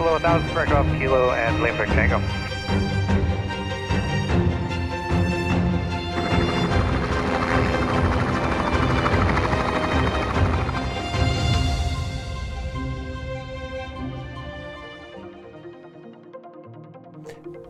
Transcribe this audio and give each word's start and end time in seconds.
below 0.00 0.12
1,000 0.12 0.48
for 0.48 0.64
Golf 0.64 0.86
Kilo 0.96 1.32
and 1.32 1.62
Limburg 1.62 1.88
Tango. 1.90 2.22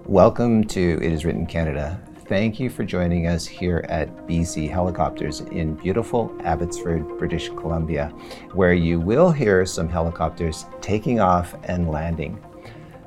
Welcome 0.07 0.63
to 0.69 1.01
It 1.03 1.13
Is 1.13 1.25
Written 1.25 1.47
Canada. 1.47 2.01
Thank 2.31 2.61
you 2.61 2.71
for 2.71 2.85
joining 2.85 3.27
us 3.27 3.45
here 3.45 3.85
at 3.89 4.29
BC 4.29 4.71
Helicopters 4.71 5.41
in 5.41 5.75
beautiful 5.75 6.33
Abbotsford, 6.45 7.19
British 7.19 7.49
Columbia, 7.49 8.11
where 8.53 8.73
you 8.73 9.01
will 9.01 9.33
hear 9.33 9.67
some 9.67 9.89
helicopters 9.89 10.67
taking 10.81 11.19
off 11.19 11.57
and 11.65 11.91
landing. 11.91 12.41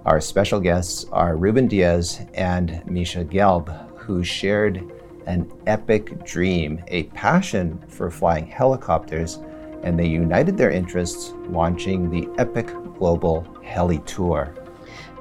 Our 0.06 0.20
special 0.20 0.60
guests 0.60 1.06
are 1.14 1.38
Ruben 1.38 1.68
Diaz 1.68 2.26
and 2.34 2.86
Misha 2.86 3.24
Gelb, 3.24 3.98
who 3.98 4.26
shared 4.26 4.92
an 5.26 5.50
epic 5.68 6.26
dream, 6.26 6.84
a 6.90 7.04
passion 7.04 7.82
for 7.88 8.12
flying 8.12 8.46
helicopters, 8.46 9.40
and 9.84 9.98
they 9.98 10.06
united 10.06 10.58
their 10.58 10.72
interests 10.72 11.32
launching 11.48 12.10
the 12.10 12.28
Epic 12.38 12.68
Global 13.00 13.48
Heli 13.64 14.00
Tour. 14.00 14.54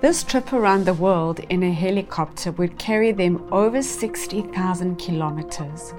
This 0.03 0.25
trip 0.25 0.53
around 0.53 0.85
the 0.85 0.95
world 0.95 1.39
in 1.49 1.63
a 1.63 1.71
helicopter 1.71 2.51
would 2.51 2.77
carry 2.77 3.13
them 3.13 3.47
over 3.53 3.81
60,000 3.81 4.97
kilometers 4.97 5.95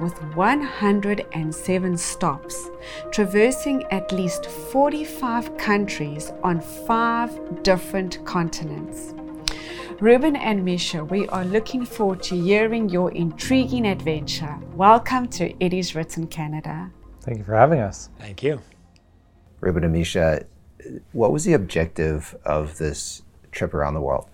with 0.00 0.20
107 0.34 1.96
stops, 1.96 2.70
traversing 3.12 3.84
at 3.92 4.10
least 4.10 4.46
45 4.46 5.56
countries 5.56 6.32
on 6.42 6.60
five 6.60 7.62
different 7.62 8.24
continents. 8.24 9.14
Ruben 10.00 10.34
and 10.34 10.64
Misha, 10.64 11.04
we 11.04 11.28
are 11.28 11.44
looking 11.44 11.86
forward 11.86 12.24
to 12.24 12.34
hearing 12.34 12.88
your 12.88 13.12
intriguing 13.12 13.86
adventure. 13.86 14.58
Welcome 14.74 15.28
to 15.28 15.54
It 15.64 15.72
Is 15.72 15.94
Written 15.94 16.26
Canada. 16.26 16.90
Thank 17.20 17.38
you 17.38 17.44
for 17.44 17.54
having 17.54 17.78
us. 17.78 18.10
Thank 18.18 18.42
you. 18.42 18.62
Ruben 19.60 19.84
and 19.84 19.92
Misha, 19.92 20.44
what 21.12 21.30
was 21.30 21.44
the 21.44 21.52
objective 21.52 22.34
of 22.44 22.78
this 22.78 23.22
trip 23.54 23.74
around 23.74 23.94
the 23.94 24.00
world? 24.00 24.28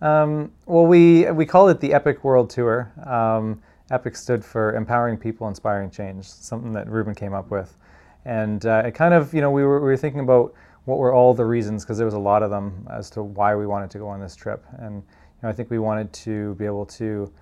Um, 0.00 0.52
well, 0.66 0.86
we 0.86 1.30
we 1.30 1.46
call 1.46 1.68
it 1.68 1.80
the 1.80 1.94
Epic 1.94 2.22
World 2.24 2.50
Tour. 2.50 2.92
Um, 3.04 3.62
Epic 3.90 4.16
stood 4.16 4.44
for 4.44 4.74
empowering 4.74 5.16
people, 5.16 5.48
inspiring 5.48 5.90
change. 5.90 6.26
Something 6.26 6.72
that 6.72 6.88
Ruben 6.88 7.14
came 7.14 7.32
up 7.32 7.50
with, 7.50 7.76
and 8.24 8.64
uh, 8.66 8.82
it 8.84 8.92
kind 8.92 9.14
of 9.14 9.32
you 9.32 9.40
know 9.40 9.50
we 9.50 9.64
were 9.64 9.80
we 9.80 9.86
were 9.86 9.96
thinking 9.96 10.20
about 10.20 10.52
what 10.84 10.98
were 10.98 11.12
all 11.12 11.34
the 11.34 11.44
reasons 11.44 11.84
because 11.84 11.96
there 11.96 12.06
was 12.06 12.14
a 12.14 12.18
lot 12.18 12.42
of 12.42 12.50
them 12.50 12.86
as 12.90 13.10
to 13.10 13.22
why 13.22 13.54
we 13.56 13.66
wanted 13.66 13.90
to 13.90 13.98
go 13.98 14.08
on 14.08 14.20
this 14.20 14.36
trip, 14.36 14.64
and 14.78 14.96
you 14.96 15.42
know 15.42 15.48
I 15.48 15.52
think 15.52 15.70
we 15.70 15.78
wanted 15.78 16.12
to 16.12 16.54
be 16.56 16.66
able 16.66 16.86
to 16.86 17.32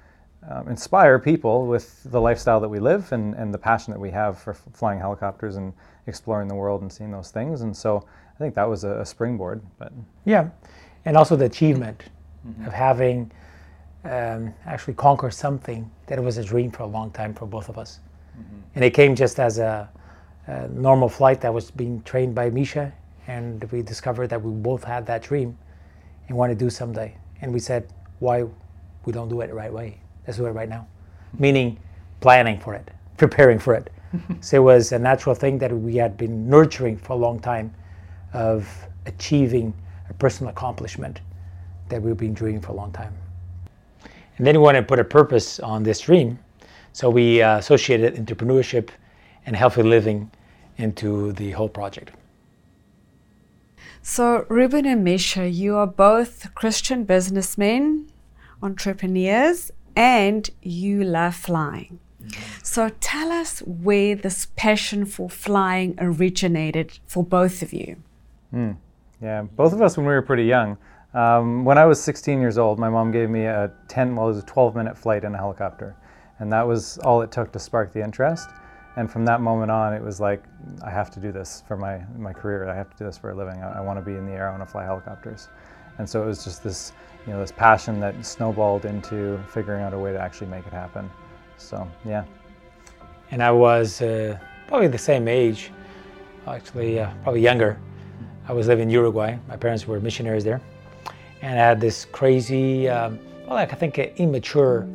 um, 0.49 0.69
inspire 0.69 1.19
people 1.19 1.67
with 1.67 2.03
the 2.05 2.21
lifestyle 2.21 2.61
that 2.61 2.69
we 2.69 2.79
live 2.79 3.11
and, 3.13 3.35
and 3.35 3.53
the 3.53 3.59
passion 3.59 3.93
that 3.93 4.01
we 4.01 4.11
have 4.11 4.39
for 4.39 4.53
f- 4.53 4.63
flying 4.73 4.99
helicopters 4.99 5.57
and 5.57 5.73
exploring 6.07 6.49
the 6.49 6.55
world 6.55 6.83
and 6.83 6.93
seeing 6.93 7.11
those 7.11 7.31
things. 7.31 7.63
And 7.63 7.75
so 7.75 8.07
I 8.35 8.39
think 8.39 8.55
that 8.55 8.69
was 8.69 8.85
a, 8.85 9.01
a 9.01 9.07
springboard. 9.07 9.63
But 9.79 9.93
yeah, 10.25 10.51
and 11.05 11.17
also 11.17 11.37
the 11.37 11.45
achievement 11.45 12.03
mm-hmm. 12.47 12.67
of 12.67 12.73
having 12.73 13.31
um, 14.05 14.53
actually 14.67 14.95
conquered 14.95 15.33
something 15.33 15.91
that 16.07 16.23
was 16.23 16.39
a 16.39 16.45
dream 16.45 16.71
for 16.71 16.83
a 16.83 16.87
long 16.87 17.11
time 17.11 17.35
for 17.35 17.47
both 17.47 17.69
of 17.69 17.79
us. 17.79 18.01
Mm-hmm. 18.39 18.61
And 18.75 18.85
it 18.85 18.91
came 18.91 19.15
just 19.15 19.39
as 19.39 19.59
a, 19.59 19.89
a, 20.47 20.69
normal 20.69 21.09
flight 21.09 21.41
that 21.41 21.53
was 21.53 21.71
being 21.71 22.03
trained 22.03 22.35
by 22.35 22.51
Misha, 22.51 22.93
and 23.27 23.65
we 23.71 23.83
discovered 23.83 24.29
that 24.29 24.43
we 24.43 24.53
both 24.53 24.85
had 24.85 25.07
that 25.07 25.23
dream 25.23 25.57
and 26.29 26.37
want 26.37 26.51
to 26.51 26.57
do 26.57 26.69
someday. 26.69 27.17
And 27.41 27.53
we 27.53 27.61
said, 27.61 27.93
why 28.19 28.45
we 29.05 29.13
don't 29.13 29.29
do 29.29 29.41
it 29.41 29.49
the 29.49 29.55
right 29.55 29.73
way? 29.73 29.99
Let's 30.27 30.39
do 30.39 30.47
it 30.47 30.51
right 30.51 30.69
now. 30.69 30.87
Meaning 31.39 31.79
planning 32.21 32.59
for 32.59 32.75
it, 32.75 32.91
preparing 33.17 33.59
for 33.59 33.75
it. 33.75 33.91
so 34.41 34.57
it 34.57 34.61
was 34.61 34.93
a 34.93 34.99
natural 34.99 35.35
thing 35.35 35.59
that 35.59 35.73
we 35.73 35.97
had 35.97 36.17
been 36.17 36.49
nurturing 36.49 36.97
for 36.97 37.15
a 37.15 37.17
long 37.17 37.39
time 37.41 37.75
of 38.35 38.69
achieving 39.07 39.73
a 40.11 40.15
personal 40.15 40.51
accomplishment 40.51 41.21
that 41.89 42.03
we've 42.03 42.17
been 42.17 42.35
dreaming 42.35 42.61
for 42.61 42.73
a 42.73 42.75
long 42.75 42.93
time. 42.93 43.15
And 44.37 44.47
then 44.47 44.57
we 44.57 44.63
want 44.63 44.77
to 44.77 44.83
put 44.83 44.99
a 44.99 45.05
purpose 45.05 45.61
on 45.61 45.83
this 45.83 46.01
dream. 46.01 46.39
So 46.93 47.09
we 47.09 47.41
uh, 47.41 47.59
associated 47.59 48.17
entrepreneurship 48.17 48.91
and 49.47 49.57
healthy 49.57 49.83
living 49.83 50.31
into 50.77 51.33
the 51.33 51.53
whole 51.53 51.69
project. 51.69 52.11
So, 54.03 54.45
Ruben 54.51 54.85
and 54.85 55.03
Misha, 55.03 55.49
you 55.49 55.77
are 55.77 55.87
both 55.87 56.55
Christian 56.55 57.05
businessmen, 57.05 58.11
entrepreneurs, 58.63 59.71
and 59.97 60.51
you 60.61 61.03
love 61.05 61.35
flying. 61.35 62.01
So 62.63 62.91
tell 63.01 63.31
us 63.31 63.61
where 63.61 64.15
this 64.15 64.49
passion 64.57 65.05
for 65.07 65.29
flying 65.29 65.95
originated 65.99 66.99
for 67.07 67.25
both 67.25 67.63
of 67.63 67.73
you. 67.73 67.97
Mm. 68.55 68.77
Yeah, 69.21 69.43
both 69.43 69.73
of 69.73 69.83
us 69.83 69.97
when 69.97 70.07
we 70.07 70.13
were 70.13 70.23
pretty 70.23 70.45
young. 70.45 70.79
Um, 71.15 71.65
when 71.65 71.79
I 71.79 71.87
was 71.87 72.03
16 72.03 72.41
years 72.41 72.59
old, 72.59 72.79
my 72.79 72.89
mom 72.89 73.11
gave 73.11 73.31
me 73.31 73.45
a 73.45 73.71
10, 73.89 74.17
well, 74.17 74.27
it 74.27 74.29
was 74.29 74.39
a 74.39 74.47
12 74.47 74.75
minute 74.75 74.99
flight 74.99 75.25
in 75.25 75.35
a 75.35 75.39
helicopter. 75.39 75.97
And 76.41 76.53
that 76.53 76.67
was 76.67 76.99
all 76.99 77.23
it 77.23 77.31
took 77.31 77.53
to 77.53 77.59
spark 77.59 77.93
the 77.93 78.03
interest. 78.03 78.51
And 78.97 79.11
from 79.11 79.25
that 79.25 79.41
moment 79.41 79.71
on, 79.71 79.93
it 79.93 80.03
was 80.03 80.21
like, 80.21 80.45
I 80.85 80.91
have 80.91 81.11
to 81.13 81.21
do 81.21 81.33
this 81.33 81.63
for 81.67 81.77
my, 81.77 82.03
my 82.17 82.33
career. 82.33 82.69
I 82.69 82.75
have 82.75 82.91
to 82.91 82.97
do 82.97 83.05
this 83.05 83.19
for 83.19 83.31
a 83.31 83.35
living. 83.35 83.61
I, 83.63 83.79
I 83.79 83.81
want 83.81 83.99
to 83.99 84.05
be 84.05 84.17
in 84.17 84.27
the 84.27 84.33
air. 84.33 84.49
I 84.49 84.51
want 84.51 84.63
to 84.63 84.71
fly 84.71 84.85
helicopters. 84.85 85.49
And 85.99 86.09
so 86.09 86.23
it 86.23 86.27
was 86.27 86.45
just 86.45 86.63
this, 86.63 86.93
you 87.27 87.33
know, 87.33 87.41
this 87.41 87.53
passion 87.53 88.01
that 88.01 88.25
snowballed 88.25 88.85
into 88.85 89.41
figuring 89.49 89.83
out 89.83 89.95
a 89.95 89.99
way 89.99 90.13
to 90.13 90.19
actually 90.19 90.49
make 90.49 90.67
it 90.67 90.73
happen. 90.73 91.11
So, 91.57 91.89
yeah. 92.05 92.25
And 93.31 93.43
I 93.43 93.51
was 93.51 94.03
uh, 94.03 94.39
probably 94.69 94.89
the 94.89 94.99
same 94.99 95.29
age, 95.29 95.71
actually, 96.47 97.01
uh, 97.01 97.13
probably 97.23 97.41
younger. 97.41 97.79
I 98.47 98.53
was 98.53 98.67
living 98.69 98.89
in 98.89 98.91
Uruguay. 98.91 99.39
My 99.49 99.57
parents 99.57 99.87
were 99.87 99.99
missionaries 100.01 100.45
there. 100.45 100.61
And 101.41 101.59
I 101.59 101.63
had 101.63 101.81
this 101.81 102.05
crazy, 102.05 102.89
um, 102.91 103.19
well, 103.47 103.55
like 103.55 103.73
I 103.73 103.77
think 103.77 103.97
an 103.97 104.11
immature 104.17 104.87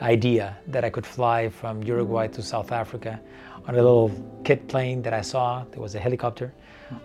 idea 0.00 0.56
that 0.68 0.84
I 0.84 0.90
could 0.90 1.04
fly 1.04 1.50
from 1.50 1.82
Uruguay 1.82 2.28
to 2.28 2.42
South 2.42 2.72
Africa 2.72 3.20
on 3.66 3.74
a 3.74 3.76
little 3.76 4.10
kit 4.42 4.66
plane 4.68 5.02
that 5.02 5.12
I 5.12 5.20
saw. 5.20 5.64
There 5.70 5.82
was 5.82 5.94
a 5.94 5.98
helicopter 5.98 6.52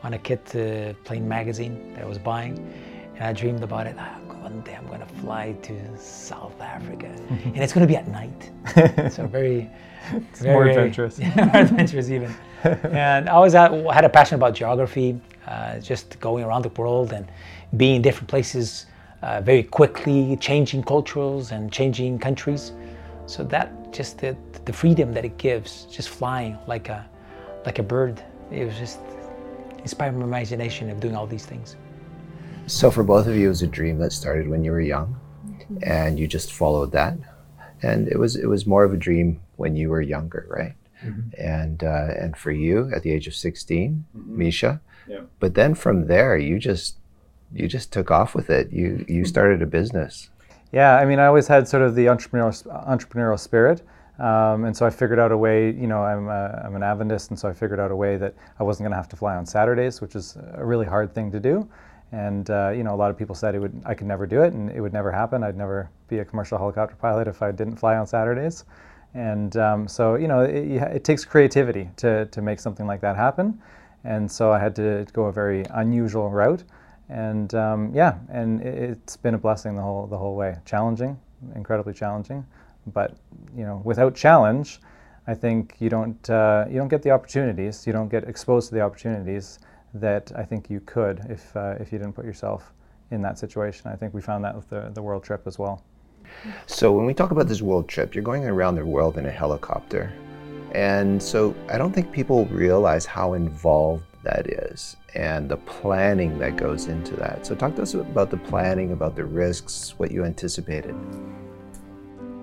on 0.04 0.14
a 0.14 0.18
kit 0.18 0.56
uh, 0.56 0.94
plane 1.04 1.28
magazine 1.28 1.94
that 1.96 2.04
I 2.04 2.08
was 2.08 2.18
buying. 2.18 2.58
And 3.16 3.24
I 3.26 3.34
dreamed 3.34 3.64
about 3.64 3.86
it. 3.86 3.98
Oh, 4.00 4.34
one 4.42 4.62
day 4.62 4.76
I'm 4.76 4.88
going 4.88 5.02
to 5.02 5.14
fly 5.22 5.52
to 5.64 5.98
South 5.98 6.62
Africa. 6.62 7.08
and 7.30 7.58
it's 7.58 7.74
going 7.74 7.86
to 7.86 7.92
be 7.92 7.98
at 7.98 8.08
night. 8.08 8.52
so 9.12 9.28
very, 9.28 9.70
very 10.36 10.54
more 10.54 10.66
adventurous. 10.66 11.20
more 11.36 11.56
adventurous 11.56 12.10
even. 12.10 12.34
and 12.64 13.28
I 13.28 13.34
always 13.34 13.52
had, 13.52 13.74
had 13.88 14.06
a 14.06 14.10
passion 14.10 14.36
about 14.36 14.54
geography, 14.54 15.20
uh, 15.50 15.80
just 15.80 16.20
going 16.20 16.44
around 16.44 16.62
the 16.62 16.70
world 16.82 17.12
and 17.12 17.28
being 17.76 17.96
in 17.96 18.02
different 18.02 18.30
places 18.30 18.86
uh, 19.24 19.42
very 19.42 19.64
quickly, 19.64 20.38
changing 20.38 20.84
cultures 20.84 21.52
and 21.52 21.72
changing 21.72 22.20
countries. 22.20 22.72
So 23.26 23.44
that 23.46 23.92
just 23.92 24.20
the, 24.20 24.38
the 24.66 24.74
freedom 24.74 25.12
that 25.14 25.26
it 25.26 25.38
gives, 25.38 25.86
just 25.86 26.10
flying 26.10 26.58
like 26.68 26.90
a 26.90 27.06
like 27.66 27.80
a 27.80 27.84
bird, 27.84 28.24
it 28.52 28.64
was 28.64 28.78
just 28.78 29.00
inspired 29.80 30.16
my 30.16 30.24
imagination 30.24 30.90
of 30.90 31.00
doing 31.00 31.16
all 31.16 31.28
these 31.28 31.46
things. 31.46 31.76
So 32.68 32.90
for 32.92 33.04
both 33.04 33.28
of 33.28 33.36
you, 33.36 33.48
it 33.48 33.50
was 33.50 33.62
a 33.62 33.68
dream 33.68 33.98
that 34.00 34.12
started 34.14 34.48
when 34.48 34.64
you 34.64 34.72
were 34.72 34.82
young, 34.82 35.20
mm-hmm. 35.46 35.78
and 35.84 36.20
you 36.20 36.28
just 36.28 36.54
followed 36.54 36.92
that, 36.92 37.18
and 37.82 38.08
it 38.08 38.18
was 38.18 38.36
it 38.36 38.48
was 38.48 38.66
more 38.66 38.84
of 38.84 38.94
a 38.94 38.98
dream 38.98 39.42
when 39.58 39.76
you 39.76 39.90
were 39.90 40.02
younger, 40.02 40.46
right? 40.50 40.76
Mm-hmm. 41.04 41.42
And 41.42 41.84
uh, 41.84 42.14
and 42.20 42.38
for 42.38 42.52
you, 42.52 42.92
at 42.94 43.04
the 43.04 43.12
age 43.12 43.28
of 43.28 43.34
16 43.34 44.06
mm-hmm. 44.16 44.38
Misha, 44.38 44.82
yeah. 45.10 45.22
But 45.40 45.56
then 45.56 45.76
from 45.76 46.08
there, 46.08 46.38
you 46.38 46.60
just 46.60 46.98
you 47.54 47.68
just 47.68 47.92
took 47.92 48.12
off 48.12 48.36
with 48.36 48.50
it. 48.50 48.72
You 48.72 49.06
you 49.08 49.26
started 49.26 49.62
a 49.62 49.66
business. 49.66 50.30
Yeah, 50.72 50.96
I 50.98 51.06
mean, 51.06 51.20
I 51.20 51.26
always 51.26 51.48
had 51.48 51.68
sort 51.68 51.82
of 51.84 51.96
the 51.96 52.06
entrepreneurial 52.06 52.54
entrepreneurial 52.88 53.40
spirit. 53.40 53.82
Um, 54.20 54.66
and 54.66 54.76
so 54.76 54.86
I 54.86 54.90
figured 54.90 55.18
out 55.18 55.32
a 55.32 55.38
way, 55.38 55.68
you 55.68 55.88
know, 55.88 56.04
I'm, 56.04 56.28
a, 56.28 56.62
I'm 56.66 56.76
an 56.76 56.84
Adventist, 56.84 57.30
and 57.30 57.40
so 57.40 57.48
I 57.48 57.54
figured 57.54 57.80
out 57.80 57.90
a 57.90 57.96
way 57.96 58.18
that 58.18 58.36
I 58.60 58.64
wasn't 58.64 58.84
going 58.84 58.92
to 58.92 58.98
have 58.98 59.08
to 59.10 59.16
fly 59.16 59.38
on 59.38 59.46
Saturdays, 59.46 60.02
which 60.02 60.14
is 60.14 60.38
a 60.56 60.66
really 60.66 60.86
hard 60.86 61.16
thing 61.16 61.32
to 61.32 61.40
do. 61.40 61.70
And 62.12 62.50
uh, 62.50 62.72
you 62.76 62.84
know, 62.84 62.94
a 62.94 62.98
lot 62.98 63.12
of 63.12 63.18
people 63.18 63.34
said 63.34 63.56
it 63.56 63.60
would, 63.60 63.82
I 63.86 63.94
could 63.94 64.08
never 64.08 64.28
do 64.28 64.42
it, 64.42 64.54
and 64.54 64.70
it 64.72 64.82
would 64.82 64.94
never 64.94 65.12
happen. 65.12 65.44
I'd 65.44 65.56
never 65.56 65.90
be 66.10 66.20
a 66.20 66.26
commercial 66.26 66.58
helicopter 66.58 66.96
pilot 66.96 67.28
if 67.28 67.42
I 67.42 67.52
didn't 67.52 67.78
fly 67.78 67.96
on 67.96 68.06
Saturdays. 68.06 68.66
And 69.14 69.56
um, 69.58 69.88
so, 69.88 70.16
you 70.16 70.28
know, 70.28 70.42
it, 70.42 70.82
it, 70.82 71.04
takes 71.04 71.26
creativity 71.26 71.90
to, 71.98 72.26
to 72.28 72.42
make 72.42 72.60
something 72.60 72.86
like 72.86 73.02
that 73.02 73.16
happen. 73.16 73.60
And 74.04 74.32
so 74.32 74.52
I 74.52 74.60
had 74.60 74.76
to 74.78 75.06
go 75.14 75.26
a 75.26 75.32
very 75.32 75.66
unusual 75.72 76.30
route. 76.30 76.64
And 77.10 77.54
um, 77.56 77.92
yeah, 77.94 78.20
and 78.30 78.62
it, 78.62 78.92
it's 78.92 79.18
been 79.18 79.34
a 79.34 79.38
blessing 79.38 79.76
the 79.76 79.82
whole 79.82 80.08
the 80.08 80.18
whole 80.18 80.36
way. 80.36 80.58
Challenging, 80.66 81.20
incredibly 81.56 81.94
challenging, 81.94 82.46
but 82.94 83.18
you 83.56 83.66
know, 83.66 83.82
without 83.84 84.16
challenge, 84.16 84.80
I 85.28 85.34
think 85.34 85.76
you 85.80 85.90
don't 85.90 86.30
uh, 86.30 86.66
you 86.70 86.78
don't 86.78 86.88
get 86.88 87.02
the 87.02 87.12
opportunities. 87.12 87.88
You 87.88 87.94
don't 87.94 88.10
get 88.10 88.26
exposed 88.26 88.70
to 88.70 88.76
the 88.76 88.82
opportunities 88.82 89.60
that 89.96 90.32
I 90.36 90.44
think 90.44 90.70
you 90.70 90.82
could 90.82 91.20
if 91.30 91.56
uh, 91.56 91.76
if 91.80 91.92
you 91.92 91.98
didn't 91.98 92.14
put 92.14 92.26
yourself 92.26 92.74
in 93.12 93.22
that 93.24 93.40
situation. 93.40 93.90
I 93.92 93.96
think 93.96 94.14
we 94.14 94.22
found 94.22 94.44
that 94.44 94.56
with 94.56 94.70
the, 94.70 94.92
the 94.94 95.02
world 95.02 95.24
trip 95.24 95.48
as 95.48 95.58
well. 95.58 95.84
So 96.68 96.92
when 96.92 97.06
we 97.06 97.14
talk 97.14 97.32
about 97.32 97.48
this 97.48 97.62
world 97.62 97.88
trip, 97.88 98.14
you're 98.14 98.24
going 98.24 98.46
around 98.46 98.76
the 98.76 98.86
world 98.86 99.18
in 99.18 99.26
a 99.26 99.32
helicopter. 99.32 100.14
And 100.74 101.22
so 101.22 101.56
I 101.70 101.78
don't 101.78 101.94
think 101.94 102.12
people 102.12 102.46
realize 102.46 103.06
how 103.06 103.34
involved 103.34 104.04
that 104.24 104.48
is 104.48 104.98
and 105.16 105.50
the 105.50 105.58
planning 105.58 106.38
that 106.40 106.56
goes 106.58 106.88
into 106.88 107.16
that. 107.16 107.46
So 107.46 107.56
talk 107.56 107.76
to 107.76 107.82
us 107.82 107.94
about 107.94 108.30
the 108.30 108.38
planning, 108.38 108.92
about 108.92 109.16
the 109.16 109.26
risks, 109.26 109.96
what 109.98 110.12
you 110.12 110.24
anticipated. 110.26 110.96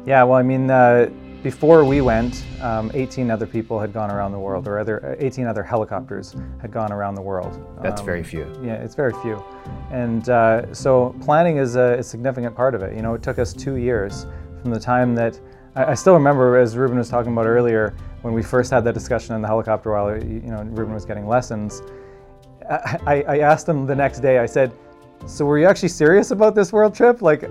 Yeah, 0.04 0.22
well, 0.24 0.38
I 0.38 0.42
mean, 0.42 0.70
uh, 0.70 1.10
before 1.42 1.84
we 1.84 2.00
went, 2.00 2.44
um, 2.60 2.90
18 2.94 3.30
other 3.30 3.46
people 3.46 3.78
had 3.78 3.92
gone 3.92 4.10
around 4.10 4.32
the 4.32 4.38
world, 4.38 4.66
or 4.66 4.78
other 4.78 5.04
uh, 5.04 5.24
18 5.24 5.46
other 5.46 5.62
helicopters 5.62 6.34
had 6.60 6.72
gone 6.72 6.92
around 6.92 7.14
the 7.14 7.22
world. 7.22 7.64
That's 7.82 8.00
Um, 8.00 8.06
very 8.06 8.24
few. 8.24 8.46
Yeah, 8.64 8.74
it's 8.74 8.94
very 8.94 9.12
few. 9.22 9.42
And 9.92 10.28
uh, 10.28 10.72
so 10.74 11.14
planning 11.20 11.58
is 11.58 11.76
a, 11.76 11.98
a 11.98 12.02
significant 12.02 12.56
part 12.56 12.74
of 12.74 12.82
it. 12.82 12.96
You 12.96 13.02
know, 13.02 13.14
it 13.14 13.22
took 13.22 13.38
us 13.38 13.52
two 13.52 13.76
years 13.76 14.26
from 14.60 14.72
the 14.72 14.80
time 14.80 15.14
that 15.16 15.38
I, 15.76 15.92
I 15.92 15.94
still 15.94 16.14
remember, 16.14 16.56
as 16.56 16.76
Ruben 16.76 16.98
was 16.98 17.08
talking 17.08 17.32
about 17.32 17.46
earlier, 17.46 17.94
when 18.26 18.34
we 18.34 18.42
first 18.42 18.72
had 18.72 18.82
that 18.82 18.92
discussion 18.92 19.36
in 19.36 19.40
the 19.40 19.46
helicopter 19.46 19.92
while 19.92 20.10
you 20.20 20.40
know 20.50 20.62
Ruben 20.64 20.92
was 20.92 21.04
getting 21.04 21.28
lessons. 21.28 21.80
I, 22.68 23.22
I- 23.28 23.38
asked 23.38 23.68
him 23.68 23.86
the 23.86 23.94
next 23.94 24.18
day. 24.18 24.40
I 24.40 24.46
said, 24.46 24.72
"So 25.26 25.44
were 25.44 25.58
you 25.60 25.66
actually 25.66 25.90
serious 25.90 26.32
about 26.32 26.56
this 26.56 26.72
world 26.72 26.92
trip? 26.92 27.22
Like, 27.22 27.44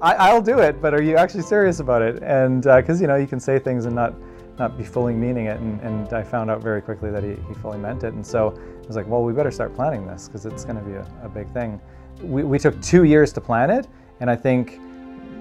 I, 0.00 0.12
I'll 0.14 0.40
do 0.40 0.60
it, 0.60 0.80
but 0.80 0.94
are 0.94 1.02
you 1.02 1.16
actually 1.16 1.42
serious 1.42 1.80
about 1.80 2.02
it?" 2.02 2.22
And 2.22 2.64
uh, 2.68 2.76
because 2.80 3.00
you 3.00 3.08
know 3.08 3.16
you 3.16 3.26
can 3.26 3.40
say 3.40 3.58
things 3.58 3.84
and 3.84 3.96
not 3.96 4.14
not 4.60 4.78
be 4.78 4.84
fully 4.84 5.14
meaning 5.14 5.46
it, 5.46 5.58
and, 5.58 5.80
and 5.80 6.12
I 6.12 6.22
found 6.22 6.52
out 6.52 6.62
very 6.62 6.80
quickly 6.80 7.10
that 7.10 7.24
he, 7.24 7.30
he 7.48 7.54
fully 7.54 7.78
meant 7.78 8.04
it. 8.04 8.14
And 8.14 8.24
so 8.24 8.54
I 8.84 8.86
was 8.86 8.94
like, 8.94 9.08
"Well, 9.08 9.24
we 9.24 9.32
better 9.32 9.50
start 9.50 9.74
planning 9.74 10.06
this 10.06 10.28
because 10.28 10.46
it's 10.46 10.64
going 10.64 10.76
to 10.76 10.84
be 10.84 10.92
a, 10.94 11.04
a 11.24 11.28
big 11.28 11.48
thing." 11.52 11.80
We, 12.22 12.44
we 12.44 12.60
took 12.60 12.80
two 12.80 13.02
years 13.02 13.32
to 13.32 13.40
plan 13.40 13.70
it, 13.70 13.88
and 14.20 14.30
I 14.30 14.36
think 14.36 14.78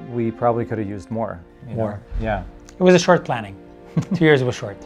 we 0.09 0.31
probably 0.31 0.65
could 0.65 0.79
have 0.79 0.89
used 0.89 1.11
more. 1.11 1.39
you 1.67 1.75
know? 1.75 1.83
More. 1.83 2.01
Yeah. 2.19 2.43
It 2.79 2.81
was 2.81 2.95
a 2.95 2.99
short 2.99 3.23
planning. 3.23 3.55
Two 4.15 4.25
years 4.25 4.43
was 4.43 4.55
short. 4.55 4.77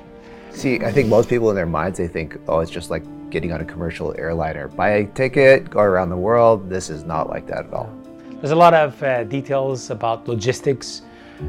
See, 0.52 0.80
I 0.80 0.92
think 0.92 1.10
most 1.10 1.28
people 1.30 1.50
in 1.50 1.56
their 1.56 1.66
minds, 1.66 1.98
they 1.98 2.07
think, 2.07 2.38
oh, 2.48 2.60
it's 2.60 2.72
just 2.72 2.90
like 2.90 3.04
getting 3.30 3.52
on 3.52 3.62
a 3.62 3.66
commercial 3.66 4.16
airliner. 4.18 4.69
Buy 4.69 4.90
a 4.90 5.06
ticket, 5.06 5.69
go 5.69 5.80
around 5.81 6.10
the 6.10 6.18
world. 6.18 6.69
This 6.69 6.90
is 6.90 7.04
not 7.04 7.30
like 7.30 7.46
that 7.48 7.66
at 7.66 7.74
all. 7.74 7.94
There's 8.40 8.52
a 8.52 8.56
lot 8.56 8.74
of 8.74 9.02
uh, 9.04 9.24
details 9.25 9.90
about 9.90 10.28
logistics, 10.28 11.02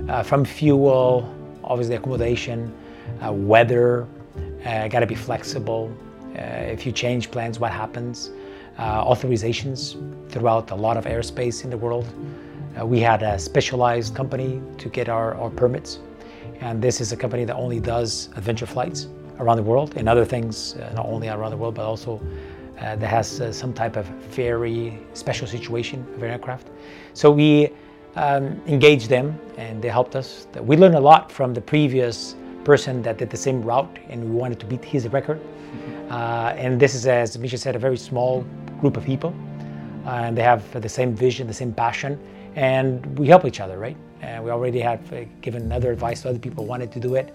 uh, 0.09 0.23
from 0.23 0.45
fuel, 0.45 1.33
obviously 1.63 1.95
accommodation, 1.95 2.75
uh, 3.25 3.33
weather. 3.33 4.07
Uh, 4.65 4.89
Got 4.89 5.01
to 5.01 5.07
be 5.07 5.15
flexible. 5.15 5.95
Uh, 6.35 6.75
if 6.75 6.85
you 6.85 6.93
change 6.93 7.31
plans, 7.31 7.59
what 7.59 7.73
happens? 7.73 8.31
Uh, 8.79 9.05
authorizations 9.05 9.97
throughout 10.31 10.71
a 10.71 10.75
lot 10.75 10.97
of 10.97 11.05
airspace 11.05 11.65
in 11.65 11.71
the 11.71 11.79
world. 11.79 12.07
Uh, 12.79 12.85
we 12.85 13.01
had 13.01 13.23
a 13.23 13.39
specialized 13.39 14.15
company 14.15 14.61
to 14.77 14.89
get 14.91 15.09
our, 15.09 15.35
our 15.37 15.49
permits, 15.49 15.99
and 16.61 16.83
this 16.83 17.01
is 17.01 17.13
a 17.13 17.17
company 17.17 17.45
that 17.45 17.57
only 17.57 17.81
does 17.81 18.29
adventure 18.37 18.67
flights 18.67 19.09
around 19.39 19.57
the 19.57 19.63
world 19.63 19.95
and 19.97 20.09
other 20.09 20.25
things, 20.25 20.75
uh, 20.75 20.93
not 20.95 21.07
only 21.07 21.29
around 21.29 21.51
the 21.51 21.57
world, 21.57 21.75
but 21.75 21.85
also 21.85 22.21
uh, 22.79 22.97
that 22.97 23.07
has 23.07 23.41
uh, 23.41 23.53
some 23.53 23.73
type 23.73 23.97
of 23.97 24.07
very 24.31 24.99
special 25.15 25.47
situation 25.47 26.07
of 26.15 26.23
aircraft. 26.23 26.69
So 27.15 27.31
we 27.31 27.71
um, 28.17 28.61
engaged 28.67 29.09
them 29.09 29.39
and 29.57 29.83
they 29.83 29.89
helped 29.89 30.17
us. 30.17 30.47
We 30.61 30.77
learned 30.77 30.95
a 30.95 31.01
lot 31.01 31.31
from 31.31 31.55
the 31.55 31.61
previous 31.61 32.35
person 32.65 33.03
that 33.03 33.19
did 33.19 33.31
the 33.31 33.37
same 33.37 33.63
route 33.63 33.99
and 34.09 34.25
we 34.25 34.31
wanted 34.31 34.59
to 34.61 34.67
beat 34.67 34.85
his 34.85 35.09
record. 35.09 35.41
Uh, 36.11 36.55
and 36.57 36.81
this 36.81 36.95
is, 36.95 37.07
as 37.07 37.37
Misha 37.39 37.59
said, 37.59 37.77
a 37.77 37.79
very 37.79 37.97
small 37.97 38.45
group 38.81 38.97
of 38.97 39.05
people. 39.05 39.35
Uh, 40.07 40.11
and 40.11 40.39
they 40.39 40.43
have 40.43 40.63
the 40.81 40.89
same 40.89 41.15
vision, 41.15 41.47
the 41.47 41.53
same 41.53 41.73
passion, 41.73 42.19
and 42.55 43.19
we 43.19 43.27
help 43.27 43.45
each 43.45 43.61
other, 43.61 43.77
right? 43.79 43.97
And 44.23 44.45
we 44.45 44.51
already 44.51 44.81
have 44.81 45.01
given 45.41 45.71
other 45.71 45.93
advice 45.93 46.23
to 46.23 46.31
other 46.31 46.39
people 46.39 46.65
wanted 46.65 46.91
to 46.93 47.01
do 47.01 47.15
it. 47.15 47.35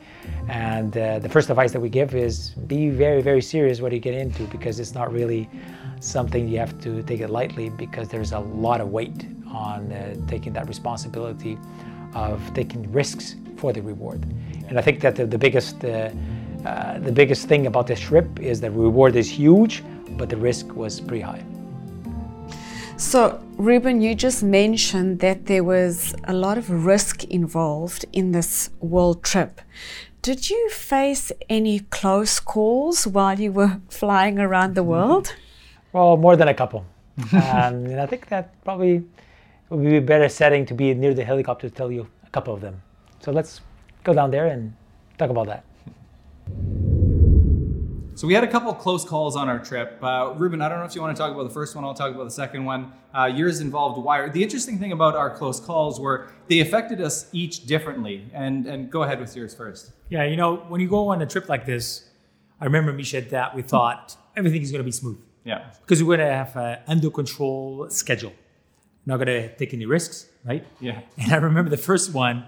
And 0.49 0.97
uh, 0.97 1.19
the 1.19 1.29
first 1.29 1.49
advice 1.49 1.71
that 1.73 1.79
we 1.79 1.89
give 1.89 2.15
is 2.15 2.49
be 2.67 2.89
very, 2.89 3.21
very 3.21 3.41
serious 3.41 3.81
what 3.81 3.91
you 3.91 3.99
get 3.99 4.13
into 4.13 4.43
because 4.43 4.79
it's 4.79 4.93
not 4.93 5.11
really 5.11 5.49
something 5.99 6.47
you 6.47 6.57
have 6.57 6.79
to 6.81 7.03
take 7.03 7.21
it 7.21 7.29
lightly 7.29 7.69
because 7.69 8.09
there's 8.09 8.31
a 8.31 8.39
lot 8.39 8.81
of 8.81 8.89
weight 8.89 9.27
on 9.47 9.91
uh, 9.91 10.15
taking 10.27 10.53
that 10.53 10.67
responsibility 10.67 11.57
of 12.13 12.41
taking 12.53 12.91
risks 12.91 13.35
for 13.57 13.71
the 13.71 13.81
reward. 13.81 14.25
And 14.67 14.79
I 14.79 14.81
think 14.81 15.01
that 15.01 15.15
the, 15.15 15.25
the 15.25 15.37
biggest 15.37 15.85
uh, 15.85 16.09
uh, 16.65 16.99
the 16.99 17.11
biggest 17.11 17.47
thing 17.47 17.65
about 17.65 17.87
this 17.87 17.99
trip 17.99 18.39
is 18.39 18.61
the 18.61 18.69
reward 18.69 19.15
is 19.15 19.27
huge, 19.27 19.83
but 20.11 20.29
the 20.29 20.37
risk 20.37 20.75
was 20.75 21.01
pretty 21.01 21.21
high. 21.21 21.43
So, 23.01 23.41
Ruben, 23.57 23.99
you 23.99 24.13
just 24.13 24.43
mentioned 24.43 25.21
that 25.21 25.47
there 25.47 25.63
was 25.63 26.13
a 26.25 26.33
lot 26.33 26.59
of 26.59 26.85
risk 26.85 27.23
involved 27.25 28.05
in 28.13 28.31
this 28.31 28.69
world 28.79 29.23
trip. 29.23 29.59
Did 30.21 30.51
you 30.51 30.69
face 30.69 31.31
any 31.49 31.79
close 31.79 32.39
calls 32.39 33.07
while 33.07 33.39
you 33.39 33.51
were 33.51 33.81
flying 33.89 34.37
around 34.37 34.75
the 34.75 34.83
world? 34.83 35.35
Well, 35.91 36.15
more 36.15 36.35
than 36.35 36.47
a 36.47 36.53
couple. 36.53 36.85
um, 37.33 37.89
and 37.89 37.99
I 37.99 38.05
think 38.05 38.27
that 38.27 38.53
probably 38.63 39.03
would 39.69 39.83
be 39.83 39.97
a 39.97 40.01
better 40.01 40.29
setting 40.29 40.65
to 40.67 40.75
be 40.75 40.93
near 40.93 41.15
the 41.15 41.25
helicopter 41.25 41.69
to 41.69 41.75
tell 41.75 41.91
you 41.91 42.07
a 42.23 42.29
couple 42.29 42.53
of 42.53 42.61
them. 42.61 42.83
So 43.19 43.31
let's 43.31 43.61
go 44.03 44.13
down 44.13 44.29
there 44.29 44.45
and 44.45 44.73
talk 45.17 45.31
about 45.31 45.47
that. 45.47 45.65
So 48.13 48.27
we 48.27 48.33
had 48.33 48.43
a 48.43 48.47
couple 48.47 48.73
close 48.73 49.03
calls 49.05 49.35
on 49.35 49.47
our 49.49 49.57
trip. 49.57 49.97
Uh, 50.03 50.33
Ruben, 50.35 50.61
I 50.61 50.69
don't 50.69 50.79
know 50.79 50.85
if 50.85 50.93
you 50.93 51.01
want 51.01 51.15
to 51.15 51.19
talk 51.21 51.31
about 51.33 51.43
the 51.43 51.53
first 51.53 51.75
one. 51.75 51.83
I'll 51.85 51.93
talk 51.93 52.13
about 52.13 52.25
the 52.25 52.29
second 52.31 52.65
one. 52.65 52.91
Uh, 53.17 53.25
yours 53.25 53.61
involved 53.61 53.97
wire. 54.03 54.29
The 54.29 54.43
interesting 54.43 54.77
thing 54.77 54.91
about 54.91 55.15
our 55.15 55.29
close 55.29 55.59
calls 55.59 55.99
were 55.99 56.29
they 56.47 56.59
affected 56.59 57.01
us 57.01 57.27
each 57.31 57.65
differently. 57.65 58.29
And 58.33 58.67
and 58.67 58.91
go 58.91 59.03
ahead 59.03 59.19
with 59.19 59.35
yours 59.35 59.55
first. 59.55 59.93
Yeah, 60.09 60.25
you 60.25 60.35
know, 60.35 60.57
when 60.57 60.81
you 60.81 60.89
go 60.89 61.07
on 61.07 61.21
a 61.21 61.25
trip 61.25 61.47
like 61.49 61.65
this, 61.65 62.09
I 62.59 62.65
remember 62.65 62.91
Misha 62.93 63.21
that 63.21 63.55
we 63.55 63.61
thought 63.63 64.15
everything 64.35 64.61
is 64.61 64.71
going 64.71 64.81
to 64.81 64.85
be 64.85 64.91
smooth 64.91 65.17
Yeah. 65.45 65.71
because 65.81 66.03
we're 66.03 66.17
going 66.17 66.27
to 66.29 66.33
have 66.35 66.55
an 66.57 66.79
under 66.87 67.09
control 67.09 67.89
schedule. 67.89 68.33
Not 69.05 69.17
going 69.17 69.27
to 69.27 69.55
take 69.55 69.73
any 69.73 69.85
risks, 69.87 70.27
right? 70.45 70.63
Yeah. 70.79 71.01
And 71.17 71.31
I 71.33 71.37
remember 71.37 71.69
the 71.71 71.77
first 71.91 72.13
one 72.13 72.45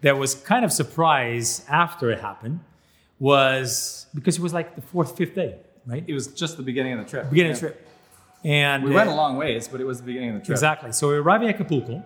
that 0.00 0.16
was 0.18 0.34
kind 0.34 0.64
of 0.64 0.72
surprise 0.72 1.64
after 1.68 2.10
it 2.10 2.20
happened 2.20 2.60
was 3.26 4.06
because 4.14 4.34
it 4.38 4.42
was 4.42 4.52
like 4.58 4.68
the 4.74 4.82
fourth, 4.92 5.16
fifth 5.16 5.34
day, 5.42 5.52
right? 5.86 6.04
It 6.06 6.14
was 6.14 6.26
just 6.42 6.52
the 6.56 6.62
beginning 6.70 6.92
of 6.94 6.98
the 7.04 7.08
trip. 7.12 7.30
Beginning 7.30 7.50
Yeah. 7.52 7.56
of 7.56 7.60
the 7.60 7.66
trip. 7.68 7.88
And 8.44 8.78
We 8.84 8.90
uh, 8.90 8.94
went 9.00 9.08
a 9.10 9.14
long 9.14 9.36
ways, 9.36 9.68
but 9.70 9.80
it 9.80 9.86
was 9.90 9.96
the 10.02 10.06
beginning 10.10 10.30
of 10.30 10.36
the 10.40 10.44
trip. 10.46 10.56
Exactly. 10.56 10.90
So 10.92 11.06
we're 11.08 11.22
arriving 11.22 11.48
at 11.48 11.54
Acapulco 11.54 12.02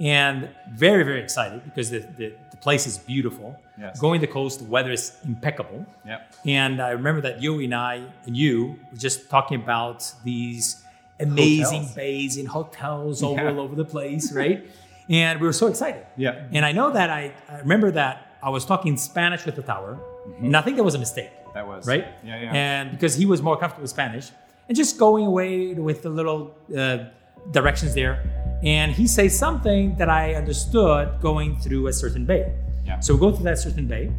and 0.00 0.48
very, 0.86 1.04
very 1.10 1.20
excited 1.26 1.62
because 1.64 1.90
the, 1.90 2.00
the, 2.20 2.26
the 2.50 2.56
place 2.66 2.84
is 2.90 2.98
beautiful. 2.98 3.48
Yes. 3.78 4.00
Going 4.00 4.20
the 4.20 4.26
coast, 4.38 4.58
the 4.58 4.64
weather 4.76 4.90
is 4.90 5.04
impeccable. 5.24 5.86
Yep. 6.04 6.34
And 6.46 6.82
I 6.82 6.90
remember 6.90 7.20
that 7.28 7.40
you 7.40 7.60
and 7.60 7.74
I 7.74 7.94
and 8.26 8.36
you 8.36 8.54
were 8.90 8.98
just 8.98 9.30
talking 9.30 9.56
about 9.62 9.98
these 10.24 10.82
amazing 11.20 11.82
Hotels. 11.82 11.94
bays 11.94 12.36
and 12.40 12.48
hotels 12.48 13.22
all 13.22 13.36
Yeah. 13.36 13.50
over 13.64 13.74
the 13.76 13.84
place, 13.96 14.32
right? 14.32 14.58
and 15.10 15.40
we 15.40 15.46
were 15.46 15.54
so 15.62 15.68
excited. 15.68 16.04
Yeah. 16.18 16.44
And 16.52 16.62
I 16.66 16.72
know 16.72 16.90
that 16.98 17.08
I, 17.08 17.22
I 17.48 17.54
remember 17.60 17.90
that 17.92 18.14
I 18.42 18.50
was 18.50 18.64
talking 18.66 18.96
Spanish 18.98 19.46
with 19.46 19.56
the 19.56 19.62
tower, 19.62 19.98
and 20.38 20.56
I 20.56 20.62
think 20.62 20.76
that 20.76 20.84
was 20.84 20.94
a 20.94 20.98
mistake 20.98 21.30
That 21.54 21.66
was 21.66 21.86
right? 21.86 22.06
Yeah, 22.24 22.42
yeah. 22.42 22.52
And 22.52 22.90
because 22.90 23.14
he 23.14 23.26
was 23.26 23.42
more 23.42 23.56
comfortable 23.56 23.82
with 23.82 23.90
Spanish, 23.90 24.30
and 24.68 24.76
just 24.76 24.98
going 24.98 25.26
away 25.26 25.74
with 25.74 26.02
the 26.02 26.10
little 26.10 26.54
uh, 26.76 26.98
directions 27.50 27.94
there, 27.94 28.22
and 28.62 28.92
he 28.92 29.06
says 29.06 29.38
something 29.38 29.96
that 29.96 30.08
I 30.08 30.34
understood 30.34 31.20
going 31.20 31.58
through 31.58 31.86
a 31.86 31.92
certain 31.92 32.24
bay. 32.24 32.52
Yeah. 32.84 33.00
So 33.00 33.14
we 33.14 33.20
go 33.20 33.32
through 33.32 33.44
that 33.44 33.58
certain 33.58 33.86
bay, 33.86 34.12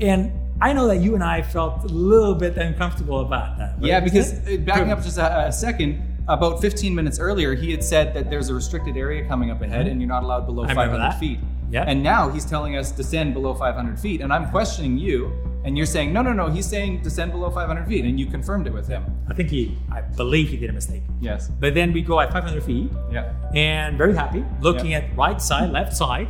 and 0.00 0.32
I 0.60 0.72
know 0.72 0.86
that 0.86 0.98
you 0.98 1.14
and 1.14 1.22
I 1.22 1.42
felt 1.42 1.84
a 1.84 1.88
little 1.88 2.34
bit 2.34 2.56
uncomfortable 2.56 3.20
about 3.20 3.58
that. 3.58 3.74
right? 3.74 3.84
Yeah, 3.84 4.00
because 4.00 4.32
uh, 4.32 4.56
backing 4.60 4.92
up 4.92 5.02
just 5.02 5.18
a, 5.18 5.48
a 5.48 5.52
second, 5.52 6.02
about 6.28 6.60
15 6.60 6.94
minutes 6.94 7.18
earlier, 7.18 7.54
he 7.54 7.70
had 7.70 7.82
said 7.82 8.14
that 8.14 8.30
there's 8.30 8.48
a 8.48 8.54
restricted 8.54 8.96
area 8.96 9.26
coming 9.26 9.50
up 9.50 9.60
ahead 9.62 9.86
and 9.86 10.00
you're 10.00 10.08
not 10.08 10.22
allowed 10.22 10.46
below 10.46 10.64
500 10.66 10.98
that. 10.98 11.18
feet. 11.18 11.38
Yeah. 11.74 11.84
And 11.88 12.02
now 12.04 12.28
he's 12.30 12.44
telling 12.44 12.76
us 12.76 12.92
descend 12.92 13.34
below 13.34 13.52
500 13.52 13.98
feet. 13.98 14.20
And 14.20 14.32
I'm 14.32 14.48
questioning 14.50 14.96
you, 14.96 15.32
and 15.64 15.76
you're 15.76 15.86
saying, 15.96 16.12
no, 16.12 16.22
no, 16.22 16.32
no, 16.32 16.46
he's 16.48 16.66
saying 16.66 17.02
descend 17.02 17.32
below 17.32 17.50
500 17.50 17.88
feet. 17.88 18.04
And 18.04 18.18
you 18.20 18.26
confirmed 18.26 18.68
it 18.68 18.72
with 18.72 18.86
him. 18.86 19.02
I 19.28 19.34
think 19.34 19.48
he, 19.50 19.76
I 19.90 20.00
believe 20.02 20.50
he 20.50 20.56
did 20.56 20.70
a 20.70 20.72
mistake. 20.72 21.02
Yes. 21.20 21.48
But 21.48 21.74
then 21.74 21.92
we 21.92 22.00
go 22.00 22.20
at 22.20 22.32
500 22.32 22.62
feet, 22.62 22.90
Yeah. 23.10 23.32
and 23.56 23.98
very 23.98 24.14
happy, 24.14 24.44
looking 24.60 24.92
Yeah. 24.92 24.98
at 24.98 25.16
right 25.16 25.42
side, 25.42 25.70
left 25.72 25.92
side, 25.96 26.28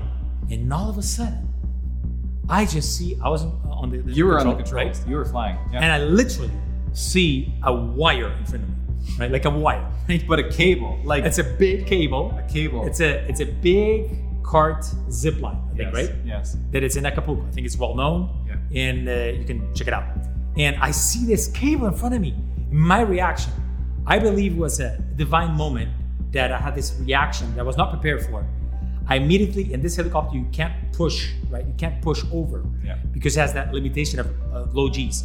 and 0.50 0.72
all 0.72 0.88
of 0.88 0.96
a 0.96 1.02
sudden, 1.02 1.46
I 2.48 2.64
just 2.64 2.96
see 2.96 3.18
I 3.22 3.28
was 3.28 3.44
uh, 3.44 3.50
on 3.82 3.90
the, 3.90 3.98
the 3.98 4.12
You 4.12 4.24
were 4.26 4.38
on 4.40 4.46
the 4.48 4.54
control, 4.54 4.84
controls. 4.84 5.06
You 5.08 5.16
were 5.16 5.24
flying. 5.26 5.58
Yeah. 5.72 5.80
and 5.82 5.92
I 5.92 5.98
literally 5.98 6.52
see 6.94 7.52
a 7.64 7.74
wire 7.74 8.28
in 8.38 8.44
front 8.46 8.64
of 8.64 8.68
me, 8.70 8.76
right? 9.18 9.30
Like 9.30 9.44
a 9.44 9.50
wire. 9.50 9.84
Right? 10.08 10.22
but 10.28 10.38
a 10.38 10.48
cable, 10.50 10.98
like 11.04 11.24
It's 11.24 11.38
a 11.38 11.44
big 11.44 11.86
cable. 11.86 12.24
a 12.38 12.42
cable. 12.50 12.86
It's 12.86 13.00
a 13.00 13.10
it's 13.30 13.40
a 13.40 13.46
big 13.46 14.23
cart 14.44 14.84
zip 15.10 15.40
line, 15.40 15.58
I 15.72 15.76
think, 15.76 15.92
yes. 15.92 15.94
right? 15.94 16.12
Yes. 16.24 16.56
That 16.70 16.82
it's 16.84 16.96
in 16.96 17.04
Acapulco. 17.06 17.44
I 17.46 17.50
think 17.50 17.66
it's 17.66 17.76
well 17.76 17.94
known, 17.96 18.18
Yeah. 18.46 18.82
and 18.88 19.08
uh, 19.08 19.12
you 19.38 19.44
can 19.44 19.74
check 19.74 19.88
it 19.88 19.94
out. 19.94 20.04
And 20.56 20.76
I 20.76 20.90
see 20.92 21.24
this 21.26 21.48
cable 21.48 21.86
in 21.88 21.94
front 21.94 22.14
of 22.14 22.20
me. 22.20 22.34
My 22.70 23.00
reaction, 23.00 23.52
I 24.06 24.18
believe, 24.18 24.56
was 24.56 24.78
a 24.80 24.98
divine 25.16 25.52
moment 25.56 25.90
that 26.32 26.52
I 26.52 26.58
had 26.58 26.74
this 26.74 26.94
reaction 27.00 27.46
that 27.54 27.60
I 27.60 27.64
was 27.64 27.76
not 27.76 27.90
prepared 27.90 28.20
for. 28.26 28.46
I 29.06 29.16
immediately, 29.16 29.72
in 29.72 29.80
this 29.82 29.96
helicopter, 29.96 30.36
you 30.36 30.46
can't 30.52 30.74
push, 30.92 31.30
right? 31.50 31.66
You 31.66 31.74
can't 31.76 32.00
push 32.02 32.22
over 32.32 32.64
Yeah. 32.84 32.96
because 33.12 33.36
it 33.36 33.40
has 33.40 33.52
that 33.54 33.72
limitation 33.72 34.20
of 34.20 34.26
uh, 34.52 34.66
low 34.72 34.88
G's. 34.88 35.24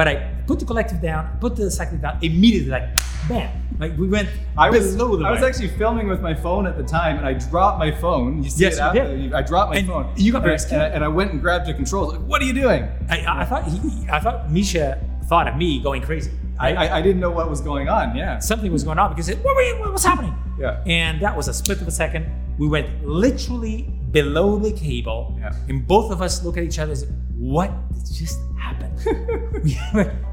But 0.00 0.08
I 0.08 0.14
put 0.46 0.58
the 0.58 0.64
collective 0.64 1.02
down, 1.02 1.36
put 1.40 1.56
the 1.56 1.70
cyclic 1.70 2.00
down, 2.00 2.16
immediately, 2.22 2.70
like, 2.70 2.88
bam. 3.28 3.50
Like 3.78 3.98
we 3.98 4.08
went 4.08 4.30
I 4.56 4.70
was 4.70 4.96
I 4.98 5.30
was 5.30 5.42
actually 5.42 5.68
filming 5.76 6.08
with 6.08 6.22
my 6.22 6.32
phone 6.32 6.64
at 6.66 6.78
the 6.78 6.82
time, 6.82 7.18
and 7.18 7.26
I 7.26 7.34
dropped 7.34 7.78
my 7.78 7.90
phone. 7.92 8.42
You 8.42 8.48
see 8.48 8.62
Yes, 8.64 8.76
it 8.76 8.80
after. 8.80 9.04
did. 9.14 9.34
I 9.34 9.42
dropped 9.42 9.72
my 9.72 9.76
And 9.80 9.86
phone. 9.86 10.06
you 10.16 10.32
got 10.32 10.38
and 10.38 10.46
very 10.46 10.58
scared. 10.58 10.84
and 10.84 10.92
I, 10.92 10.96
and 10.96 11.04
I 11.04 11.08
went 11.08 11.32
and 11.32 11.38
grabbed 11.42 11.66
the 11.66 11.74
controls. 11.74 12.14
Like, 12.14 12.22
what 12.30 12.40
are 12.40 12.46
you 12.46 12.54
doing? 12.54 12.88
I, 13.10 13.42
I 13.42 13.44
thought 13.44 13.64
he, 13.68 13.78
I 14.10 14.20
thought 14.20 14.50
Misha 14.50 14.98
thought 15.26 15.46
of 15.48 15.56
me 15.56 15.82
going 15.82 16.00
crazy. 16.00 16.30
I, 16.58 16.72
right? 16.74 16.90
I, 16.90 16.98
I 16.98 17.02
didn't 17.02 17.20
know 17.20 17.30
what 17.30 17.50
was 17.50 17.60
going 17.60 17.90
on. 17.90 18.16
Yeah. 18.16 18.38
something 18.38 18.72
was 18.72 18.84
going 18.84 18.98
on 18.98 19.10
because 19.12 19.28
it, 19.28 19.36
what, 19.44 19.54
were 19.54 19.62
you, 19.68 19.80
what 19.80 19.92
was 19.92 20.02
happening? 20.10 20.34
Yeah. 20.58 20.82
And 20.86 21.20
that 21.20 21.36
was 21.36 21.46
a 21.48 21.52
split 21.52 21.78
of 21.82 21.88
a 21.88 21.90
second. 21.90 22.24
We 22.58 22.68
went 22.68 22.88
literally 23.06 23.82
below 24.12 24.58
the 24.58 24.72
cable, 24.72 25.36
Yeah. 25.38 25.52
and 25.68 25.86
both 25.86 26.10
of 26.10 26.22
us 26.22 26.42
look 26.42 26.56
at 26.56 26.64
each 26.64 26.78
other. 26.78 26.92
and 26.92 27.00
say, 27.00 27.06
What 27.36 27.70
just 28.12 28.38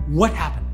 What 0.08 0.34
happened? 0.34 0.66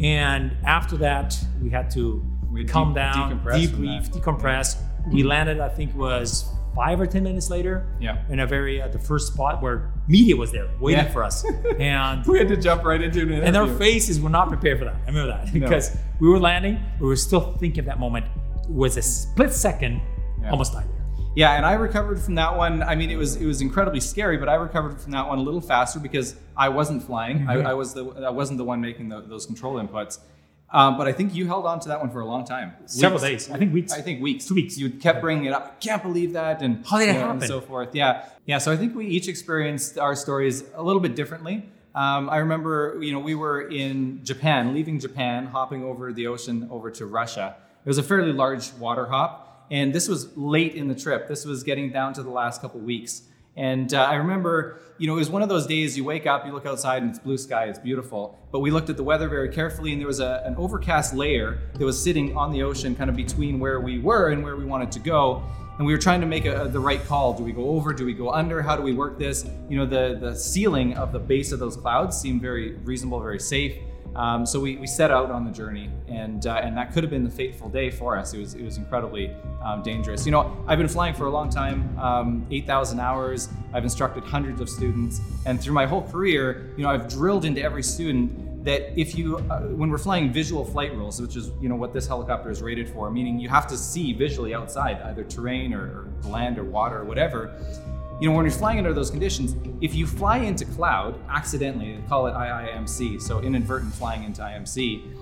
And 0.00 0.56
after 0.64 0.96
that, 0.98 1.36
we 1.62 1.70
had 1.70 1.90
to 1.92 2.24
We 2.50 2.60
had 2.60 2.68
calm 2.70 2.94
de- 2.94 3.00
down, 3.00 3.40
decompress 3.40 3.66
debrief, 3.66 4.08
decompress. 4.10 4.76
We 5.12 5.22
landed, 5.22 5.60
I 5.60 5.68
think, 5.68 5.90
it 5.90 5.96
was 5.96 6.44
five 6.74 7.00
or 7.00 7.06
ten 7.06 7.22
minutes 7.24 7.50
later. 7.50 7.86
Yeah. 8.00 8.22
In 8.30 8.40
a 8.40 8.46
very 8.46 8.80
uh, 8.80 8.88
the 8.88 8.98
first 8.98 9.32
spot 9.32 9.60
where 9.62 9.90
media 10.06 10.36
was 10.36 10.52
there 10.52 10.68
waiting 10.80 11.04
Yeah. 11.04 11.10
for 11.12 11.22
us, 11.24 11.44
and 11.78 12.24
We 12.26 12.38
had 12.38 12.48
to 12.48 12.56
jump 12.56 12.84
right 12.84 13.00
into 13.02 13.20
an 13.22 13.32
and 13.32 13.56
our 13.56 13.66
faces 13.66 14.20
were 14.20 14.30
not 14.30 14.48
prepared 14.48 14.78
for 14.78 14.84
that. 14.84 14.94
I 15.04 15.06
remember 15.06 15.32
that 15.36 15.52
because 15.52 15.96
we 16.20 16.28
were 16.28 16.38
landing, 16.40 16.78
we 17.00 17.06
were 17.06 17.16
still 17.16 17.56
thinking 17.58 17.80
of 17.80 17.86
that 17.86 17.98
moment. 17.98 18.26
It 18.64 18.70
was 18.70 18.96
a 18.96 19.02
split 19.02 19.52
second, 19.52 20.00
Yeah. 20.40 20.50
almost 20.50 20.72
died. 20.72 20.86
Yeah, 21.34 21.52
and 21.52 21.64
I 21.64 21.74
recovered 21.74 22.20
from 22.20 22.34
that 22.34 22.56
one. 22.56 22.82
I 22.82 22.94
mean, 22.96 23.10
it 23.10 23.16
was 23.16 23.36
it 23.36 23.46
was 23.46 23.60
incredibly 23.60 24.00
scary, 24.00 24.38
but 24.38 24.48
I 24.48 24.54
recovered 24.54 25.00
from 25.00 25.12
that 25.12 25.28
one 25.28 25.38
a 25.38 25.42
little 25.42 25.60
faster 25.60 26.00
because 26.00 26.34
I 26.56 26.68
wasn't 26.68 27.02
flying. 27.02 27.40
Mm-hmm. 27.40 27.66
I, 27.66 27.70
I 27.70 27.74
was 27.74 27.94
the 27.94 28.04
I 28.04 28.30
wasn't 28.30 28.58
the 28.58 28.64
one 28.64 28.80
making 28.80 29.08
the, 29.08 29.20
those 29.20 29.46
control 29.46 29.74
inputs. 29.74 30.18
Um, 30.70 30.98
but 30.98 31.08
I 31.08 31.12
think 31.12 31.34
you 31.34 31.46
held 31.46 31.64
on 31.64 31.80
to 31.80 31.88
that 31.88 32.00
one 32.00 32.10
for 32.10 32.20
a 32.20 32.26
long 32.26 32.44
time. 32.44 32.74
Several 32.84 33.22
Weeks. 33.22 33.46
days, 33.46 33.54
I 33.54 33.58
think 33.58 33.72
weeks. 33.72 33.92
I 33.92 34.02
think 34.02 34.20
weeks. 34.20 34.46
Two 34.46 34.54
weeks. 34.54 34.76
You 34.76 34.90
kept 34.90 35.22
bringing 35.22 35.46
it 35.46 35.52
up. 35.54 35.76
I 35.76 35.84
can't 35.84 36.02
believe 36.02 36.34
that, 36.34 36.60
and 36.60 36.84
How 36.86 36.98
did 36.98 37.08
it 37.08 37.14
happen? 37.14 37.38
And 37.38 37.44
so 37.44 37.60
forth. 37.60 37.94
Yeah, 37.94 38.26
yeah. 38.44 38.58
So 38.58 38.70
I 38.70 38.76
think 38.76 38.94
we 38.94 39.06
each 39.06 39.28
experienced 39.28 39.98
our 39.98 40.14
stories 40.14 40.64
a 40.74 40.82
little 40.82 41.00
bit 41.00 41.16
differently. 41.16 41.66
Um, 41.94 42.28
I 42.28 42.36
remember, 42.38 42.98
you 43.00 43.12
know, 43.12 43.18
we 43.18 43.34
were 43.34 43.62
in 43.62 44.22
Japan, 44.24 44.74
leaving 44.74 45.00
Japan, 45.00 45.46
hopping 45.46 45.82
over 45.82 46.12
the 46.12 46.26
ocean 46.26 46.68
over 46.70 46.90
to 46.92 47.06
Russia. 47.06 47.56
It 47.84 47.88
was 47.88 47.98
a 47.98 48.02
fairly 48.02 48.32
large 48.32 48.72
water 48.74 49.06
hop, 49.06 49.47
and 49.70 49.92
this 49.92 50.08
was 50.08 50.36
late 50.36 50.74
in 50.74 50.88
the 50.88 50.94
trip. 50.94 51.28
This 51.28 51.44
was 51.44 51.62
getting 51.62 51.90
down 51.90 52.12
to 52.14 52.22
the 52.22 52.30
last 52.30 52.60
couple 52.60 52.80
weeks. 52.80 53.22
And 53.56 53.92
uh, 53.92 54.04
I 54.04 54.14
remember, 54.14 54.78
you 54.98 55.08
know, 55.08 55.14
it 55.14 55.18
was 55.18 55.30
one 55.30 55.42
of 55.42 55.48
those 55.48 55.66
days 55.66 55.96
you 55.96 56.04
wake 56.04 56.28
up, 56.28 56.46
you 56.46 56.52
look 56.52 56.64
outside, 56.64 57.02
and 57.02 57.10
it's 57.10 57.18
blue 57.18 57.36
sky, 57.36 57.64
it's 57.64 57.78
beautiful. 57.78 58.38
But 58.52 58.60
we 58.60 58.70
looked 58.70 58.88
at 58.88 58.96
the 58.96 59.02
weather 59.02 59.28
very 59.28 59.48
carefully, 59.48 59.90
and 59.90 60.00
there 60.00 60.06
was 60.06 60.20
a, 60.20 60.42
an 60.46 60.54
overcast 60.56 61.12
layer 61.12 61.58
that 61.74 61.84
was 61.84 62.00
sitting 62.00 62.36
on 62.36 62.52
the 62.52 62.62
ocean, 62.62 62.94
kind 62.94 63.10
of 63.10 63.16
between 63.16 63.58
where 63.58 63.80
we 63.80 63.98
were 63.98 64.30
and 64.30 64.44
where 64.44 64.54
we 64.54 64.64
wanted 64.64 64.92
to 64.92 65.00
go. 65.00 65.42
And 65.76 65.84
we 65.84 65.92
were 65.92 65.98
trying 65.98 66.20
to 66.20 66.26
make 66.26 66.44
a, 66.44 66.68
the 66.70 66.78
right 66.78 67.04
call. 67.04 67.34
Do 67.34 67.42
we 67.42 67.50
go 67.50 67.70
over? 67.70 67.92
Do 67.92 68.04
we 68.04 68.14
go 68.14 68.30
under? 68.30 68.62
How 68.62 68.76
do 68.76 68.82
we 68.82 68.92
work 68.92 69.18
this? 69.18 69.44
You 69.68 69.78
know, 69.78 69.86
the, 69.86 70.16
the 70.20 70.36
ceiling 70.36 70.96
of 70.96 71.10
the 71.10 71.18
base 71.18 71.50
of 71.50 71.58
those 71.58 71.76
clouds 71.76 72.16
seemed 72.16 72.40
very 72.40 72.74
reasonable, 72.76 73.18
very 73.18 73.40
safe. 73.40 73.76
Um, 74.18 74.44
so 74.44 74.58
we, 74.58 74.76
we 74.76 74.88
set 74.88 75.12
out 75.12 75.30
on 75.30 75.44
the 75.44 75.52
journey, 75.52 75.88
and 76.08 76.44
uh, 76.44 76.54
and 76.56 76.76
that 76.76 76.92
could 76.92 77.04
have 77.04 77.10
been 77.10 77.22
the 77.22 77.30
fateful 77.30 77.68
day 77.68 77.88
for 77.88 78.18
us. 78.18 78.34
It 78.34 78.40
was 78.40 78.54
it 78.54 78.64
was 78.64 78.76
incredibly 78.76 79.32
um, 79.62 79.80
dangerous. 79.84 80.26
You 80.26 80.32
know, 80.32 80.64
I've 80.66 80.78
been 80.78 80.88
flying 80.88 81.14
for 81.14 81.26
a 81.26 81.30
long 81.30 81.48
time, 81.48 81.96
um, 82.00 82.44
eight 82.50 82.66
thousand 82.66 82.98
hours. 82.98 83.48
I've 83.72 83.84
instructed 83.84 84.24
hundreds 84.24 84.60
of 84.60 84.68
students, 84.68 85.20
and 85.46 85.60
through 85.60 85.74
my 85.74 85.86
whole 85.86 86.02
career, 86.02 86.74
you 86.76 86.82
know, 86.82 86.90
I've 86.90 87.08
drilled 87.08 87.44
into 87.44 87.62
every 87.62 87.84
student 87.84 88.64
that 88.64 88.98
if 89.00 89.16
you 89.16 89.36
uh, 89.36 89.60
when 89.60 89.88
we're 89.88 89.98
flying 89.98 90.32
visual 90.32 90.64
flight 90.64 90.92
rules, 90.96 91.22
which 91.22 91.36
is 91.36 91.52
you 91.60 91.68
know 91.68 91.76
what 91.76 91.92
this 91.92 92.08
helicopter 92.08 92.50
is 92.50 92.60
rated 92.60 92.88
for, 92.88 93.12
meaning 93.12 93.38
you 93.38 93.48
have 93.48 93.68
to 93.68 93.76
see 93.76 94.12
visually 94.12 94.52
outside, 94.52 95.00
either 95.02 95.22
terrain 95.22 95.72
or, 95.72 96.08
or 96.24 96.30
land 96.30 96.58
or 96.58 96.64
water 96.64 96.98
or 96.98 97.04
whatever 97.04 97.54
you 98.20 98.28
know, 98.28 98.34
when 98.34 98.44
you're 98.44 98.52
flying 98.52 98.78
under 98.78 98.92
those 98.92 99.10
conditions, 99.10 99.54
if 99.80 99.94
you 99.94 100.06
fly 100.06 100.38
into 100.38 100.64
cloud 100.64 101.20
accidentally, 101.28 101.96
they 101.96 102.08
call 102.08 102.26
it 102.26 102.32
IIMC, 102.32 103.20
so 103.22 103.40
inadvertent 103.40 103.94
flying 103.94 104.24
into 104.24 104.42
IMC, 104.42 105.14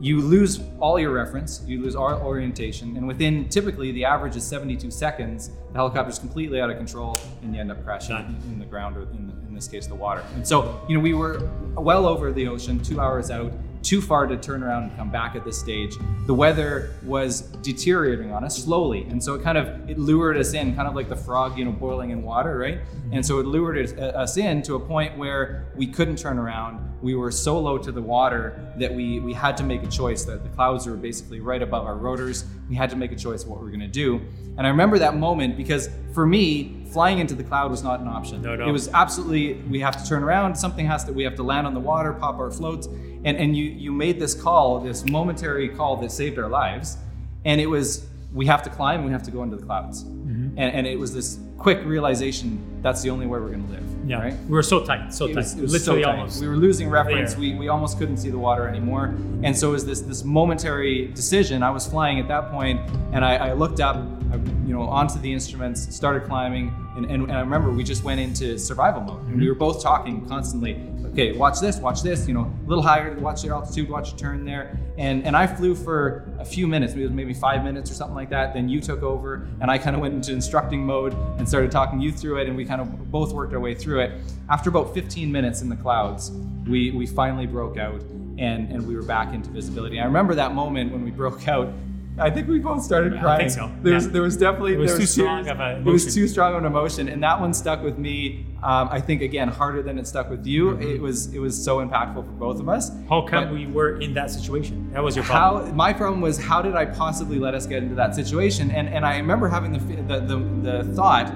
you 0.00 0.20
lose 0.20 0.60
all 0.80 0.98
your 0.98 1.12
reference, 1.12 1.62
you 1.64 1.80
lose 1.80 1.94
all 1.94 2.12
orientation, 2.14 2.96
and 2.96 3.06
within 3.06 3.48
typically 3.48 3.92
the 3.92 4.04
average 4.04 4.34
is 4.34 4.44
72 4.44 4.90
seconds, 4.90 5.50
the 5.70 5.74
helicopter's 5.74 6.18
completely 6.18 6.60
out 6.60 6.68
of 6.70 6.76
control 6.76 7.16
and 7.42 7.54
you 7.54 7.60
end 7.60 7.70
up 7.70 7.84
crashing 7.84 8.16
in, 8.16 8.52
in 8.52 8.58
the 8.58 8.66
ground 8.66 8.96
or 8.96 9.02
in, 9.02 9.28
the, 9.28 9.46
in 9.46 9.54
this 9.54 9.68
case 9.68 9.86
the 9.86 9.94
water. 9.94 10.24
And 10.34 10.46
so, 10.46 10.84
you 10.88 10.96
know, 10.96 11.00
we 11.00 11.14
were 11.14 11.48
well 11.76 12.06
over 12.06 12.32
the 12.32 12.48
ocean, 12.48 12.82
two 12.82 13.00
hours 13.00 13.30
out, 13.30 13.52
too 13.82 14.00
far 14.00 14.26
to 14.26 14.36
turn 14.36 14.62
around 14.62 14.84
and 14.84 14.96
come 14.96 15.10
back 15.10 15.34
at 15.34 15.44
this 15.44 15.58
stage. 15.58 15.96
The 16.26 16.34
weather 16.34 16.94
was 17.04 17.42
deteriorating 17.62 18.32
on 18.32 18.44
us 18.44 18.62
slowly, 18.62 19.04
and 19.04 19.22
so 19.22 19.34
it 19.34 19.42
kind 19.42 19.58
of 19.58 19.90
it 19.90 19.98
lured 19.98 20.36
us 20.36 20.54
in, 20.54 20.74
kind 20.74 20.88
of 20.88 20.94
like 20.94 21.08
the 21.08 21.16
frog, 21.16 21.58
you 21.58 21.64
know, 21.64 21.72
boiling 21.72 22.10
in 22.10 22.22
water, 22.22 22.56
right? 22.56 22.80
And 23.10 23.24
so 23.24 23.40
it 23.40 23.46
lured 23.46 23.78
us, 23.78 23.92
uh, 23.92 24.18
us 24.18 24.36
in 24.36 24.62
to 24.62 24.76
a 24.76 24.80
point 24.80 25.18
where 25.18 25.66
we 25.76 25.86
couldn't 25.86 26.16
turn 26.16 26.38
around. 26.38 26.88
We 27.02 27.14
were 27.14 27.30
so 27.30 27.58
low 27.58 27.78
to 27.78 27.92
the 27.92 28.00
water 28.02 28.72
that 28.78 28.94
we 28.94 29.20
we 29.20 29.32
had 29.32 29.56
to 29.58 29.64
make 29.64 29.82
a 29.82 29.88
choice. 29.88 30.24
That 30.24 30.42
the 30.42 30.50
clouds 30.50 30.86
were 30.86 30.96
basically 30.96 31.40
right 31.40 31.62
above 31.62 31.84
our 31.84 31.96
rotors. 31.96 32.44
We 32.68 32.76
had 32.76 32.90
to 32.90 32.96
make 32.96 33.12
a 33.12 33.16
choice 33.16 33.44
what 33.44 33.58
we 33.58 33.64
were 33.64 33.70
going 33.70 33.80
to 33.80 33.88
do. 33.88 34.20
And 34.56 34.66
I 34.66 34.70
remember 34.70 34.98
that 34.98 35.16
moment 35.16 35.56
because 35.56 35.88
for 36.12 36.26
me, 36.26 36.81
flying 36.92 37.18
into 37.18 37.34
the 37.34 37.44
cloud 37.44 37.70
was 37.70 37.82
not 37.82 38.00
an 38.00 38.08
option. 38.08 38.42
No, 38.42 38.54
no. 38.54 38.68
It 38.68 38.72
was 38.72 38.88
absolutely 38.88 39.54
we 39.70 39.80
have 39.80 40.02
to 40.02 40.08
turn 40.08 40.22
around. 40.22 40.54
Something 40.56 40.86
has 40.86 41.04
to 41.04 41.12
we 41.12 41.24
have 41.24 41.36
to 41.36 41.42
land 41.42 41.66
on 41.66 41.74
the 41.74 41.80
water, 41.80 42.12
pop 42.12 42.38
our 42.38 42.50
floats, 42.50 42.86
and 43.24 43.36
and 43.36 43.56
you 43.56 43.64
you 43.64 43.92
made 43.92 44.20
this 44.20 44.34
call, 44.34 44.80
this 44.80 45.04
momentary 45.04 45.68
call 45.68 45.96
that 45.98 46.12
saved 46.12 46.38
our 46.38 46.48
lives, 46.48 46.98
and 47.44 47.60
it 47.60 47.66
was 47.66 48.06
we 48.32 48.46
have 48.46 48.62
to 48.62 48.70
climb, 48.70 49.04
we 49.04 49.12
have 49.12 49.22
to 49.22 49.30
go 49.30 49.42
into 49.42 49.56
the 49.56 49.64
clouds, 49.64 50.04
Mm-hmm. 50.32 50.58
and 50.58 50.74
and 50.76 50.86
it 50.86 50.98
was 50.98 51.12
this 51.14 51.38
quick 51.58 51.84
realization 51.84 52.58
that's 52.82 53.02
the 53.02 53.10
only 53.10 53.26
way 53.26 53.38
we're 53.38 53.50
going 53.50 53.64
to 53.66 53.72
live. 53.72 53.84
Yeah, 54.04 54.18
right? 54.20 54.34
we 54.48 54.50
were 54.50 54.64
so 54.64 54.84
tight, 54.84 55.14
so 55.14 55.26
It 55.26 55.28
tight, 55.28 55.36
was, 55.36 55.54
it 55.56 55.62
was 55.62 55.72
literally 55.72 56.02
so 56.02 56.08
tight. 56.08 56.18
almost. 56.18 56.40
We 56.40 56.48
were 56.48 56.56
losing 56.56 56.90
reference. 56.90 57.32
there. 57.34 57.40
We, 57.40 57.54
we 57.54 57.68
almost 57.68 57.98
couldn't 57.98 58.16
see 58.16 58.30
the 58.30 58.38
water 58.38 58.66
anymore. 58.66 59.14
And 59.44 59.56
so 59.56 59.68
it 59.68 59.72
was 59.72 59.86
this 59.86 60.00
this 60.00 60.24
momentary 60.24 61.06
decision. 61.08 61.62
I 61.62 61.70
was 61.70 61.86
flying 61.86 62.18
at 62.18 62.26
that 62.28 62.50
point, 62.50 62.80
and 63.12 63.24
I, 63.24 63.36
I 63.36 63.52
looked 63.52 63.78
up, 63.78 63.96
I, 64.32 64.36
you 64.66 64.74
know, 64.74 64.82
onto 64.82 65.20
the 65.20 65.32
instruments, 65.32 65.94
started 65.94 66.24
climbing, 66.24 66.74
and, 66.96 67.04
and, 67.06 67.22
and 67.22 67.32
I 67.32 67.40
remember 67.40 67.70
we 67.70 67.84
just 67.84 68.02
went 68.02 68.20
into 68.20 68.58
survival 68.58 69.02
mode. 69.02 69.22
And 69.28 69.40
we 69.40 69.48
were 69.48 69.54
both 69.54 69.80
talking 69.82 70.26
constantly. 70.26 70.74
Okay, 71.12 71.32
watch 71.36 71.60
this, 71.60 71.76
watch 71.76 72.02
this. 72.02 72.26
You 72.26 72.34
know, 72.34 72.52
a 72.64 72.68
little 72.68 72.82
higher, 72.82 73.14
watch 73.20 73.44
your 73.44 73.54
altitude, 73.54 73.88
watch 73.88 74.10
your 74.10 74.18
turn 74.18 74.44
there. 74.44 74.76
And 74.98 75.24
and 75.26 75.36
I 75.36 75.46
flew 75.46 75.74
for 75.76 76.24
a 76.40 76.44
few 76.44 76.66
minutes, 76.66 76.94
maybe 76.94 77.08
maybe 77.08 77.34
five 77.34 77.62
minutes 77.62 77.90
or 77.90 77.94
something 77.94 78.16
like 78.16 78.30
that. 78.30 78.52
Then 78.54 78.68
you 78.68 78.80
took 78.80 79.02
over, 79.02 79.46
and 79.60 79.70
I 79.70 79.78
kind 79.78 79.94
of 79.94 80.02
went 80.02 80.14
into 80.22 80.32
instructing 80.32 80.84
mode 80.86 81.14
and 81.38 81.48
started 81.48 81.72
talking 81.72 82.00
you 82.00 82.12
through 82.12 82.38
it, 82.38 82.46
and 82.46 82.56
we 82.56 82.64
kind 82.64 82.80
of 82.80 83.10
both 83.10 83.32
worked 83.32 83.52
our 83.52 83.60
way 83.60 83.74
through 83.74 84.00
it. 84.00 84.12
After 84.48 84.70
about 84.70 84.94
15 84.94 85.30
minutes 85.32 85.62
in 85.62 85.68
the 85.68 85.76
clouds, 85.76 86.30
we 86.68 86.92
we 86.92 87.06
finally 87.06 87.46
broke 87.46 87.76
out, 87.76 88.00
and 88.38 88.70
and 88.70 88.86
we 88.86 88.94
were 88.94 89.02
back 89.02 89.34
into 89.34 89.50
visibility. 89.50 89.98
I 89.98 90.04
remember 90.04 90.34
that 90.36 90.54
moment 90.54 90.92
when 90.92 91.04
we 91.04 91.10
broke 91.22 91.48
out. 91.48 91.72
I 92.18 92.28
think 92.30 92.46
we 92.46 92.58
both 92.58 92.82
started 92.82 93.14
I 93.16 93.20
crying. 93.20 93.38
think 93.48 93.52
so, 93.52 93.70
There 93.82 93.94
was 93.94 94.04
yeah. 94.06 94.12
there 94.12 94.22
was 94.22 94.36
definitely 94.36 94.74
It 94.74 94.78
was 94.78 94.90
there 94.92 95.00
too 95.00 95.06
strong 95.06 95.44
tears. 95.44 95.54
of 95.54 95.60
a 95.60 95.78
It 95.78 95.84
was 95.84 96.14
too 96.14 96.28
strong 96.28 96.52
of 96.54 96.58
an 96.60 96.66
emotion, 96.66 97.08
and 97.08 97.22
that 97.22 97.40
one 97.40 97.54
stuck 97.54 97.82
with 97.82 97.96
me. 97.98 98.46
Um, 98.62 98.88
I 98.92 99.00
think 99.00 99.22
again 99.22 99.48
harder 99.48 99.82
than 99.82 99.98
it 99.98 100.06
stuck 100.06 100.28
with 100.30 100.46
you. 100.46 100.72
Mm-hmm. 100.72 100.82
It 100.82 101.00
was 101.00 101.32
it 101.34 101.38
was 101.40 101.54
so 101.68 101.78
impactful 101.84 102.22
for 102.26 102.32
both 102.46 102.60
of 102.60 102.68
us. 102.68 102.90
How 103.08 103.22
come 103.22 103.44
But- 103.44 103.54
we 103.54 103.66
were 103.66 103.98
in 104.00 104.12
that 104.14 104.30
situation? 104.30 104.90
That 104.92 105.02
was 105.02 105.16
your 105.16 105.24
problem. 105.24 105.66
how 105.68 105.72
my 105.74 105.92
problem 105.92 106.20
was 106.20 106.38
how 106.38 106.60
did 106.62 106.74
I 106.76 106.84
possibly 106.84 107.38
let 107.38 107.54
us 107.54 107.66
get 107.66 107.82
into 107.82 107.94
that 107.96 108.14
situation? 108.14 108.70
And 108.70 108.88
and 108.88 109.04
I 109.06 109.16
remember 109.16 109.48
having 109.48 109.72
the 109.72 109.80
the 110.10 110.20
the, 110.20 110.38
the 110.82 110.94
thought. 110.94 111.32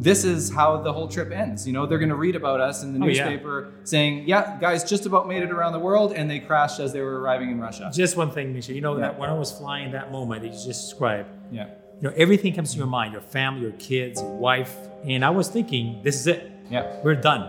This 0.00 0.24
is 0.24 0.50
how 0.50 0.76
the 0.82 0.92
whole 0.92 1.08
trip 1.08 1.30
ends. 1.32 1.66
You 1.66 1.72
know, 1.72 1.84
they're 1.86 1.98
going 1.98 2.08
to 2.10 2.14
read 2.14 2.36
about 2.36 2.60
us 2.60 2.82
in 2.82 2.92
the 2.98 3.04
Oh, 3.04 3.08
yeah. 3.08 3.24
newspaper 3.28 3.72
saying, 3.84 4.24
"Yeah, 4.28 4.56
guys 4.60 4.88
just 4.88 5.06
about 5.06 5.26
made 5.28 5.42
it 5.42 5.50
around 5.50 5.72
the 5.72 5.78
world, 5.80 6.12
and 6.12 6.30
they 6.30 6.38
crashed 6.38 6.78
as 6.80 6.92
they 6.92 7.00
were 7.00 7.20
arriving 7.20 7.50
in 7.50 7.58
Russia." 7.60 7.90
Just 7.92 8.16
one 8.16 8.30
thing, 8.30 8.52
Misha. 8.52 8.72
You 8.72 8.80
know 8.80 8.94
Yeah. 8.94 9.02
that 9.02 9.18
when 9.18 9.28
I 9.28 9.34
was 9.34 9.50
flying 9.52 9.90
that 9.92 10.12
moment 10.12 10.42
that 10.42 10.48
you 10.48 10.52
just 10.54 10.82
described, 10.90 11.28
Yeah, 11.50 11.66
you 12.00 12.08
know 12.08 12.14
everything 12.16 12.52
comes 12.54 12.72
to 12.72 12.78
your 12.78 12.86
mind, 12.86 13.12
your 13.12 13.22
family, 13.22 13.62
your 13.62 13.72
kids, 13.72 14.20
your 14.20 14.36
wife, 14.36 14.74
and 15.04 15.24
I 15.24 15.30
was 15.30 15.48
thinking, 15.48 16.00
this 16.02 16.16
is 16.20 16.26
it. 16.26 16.50
yeah, 16.70 16.84
we're 17.02 17.14
done. 17.14 17.42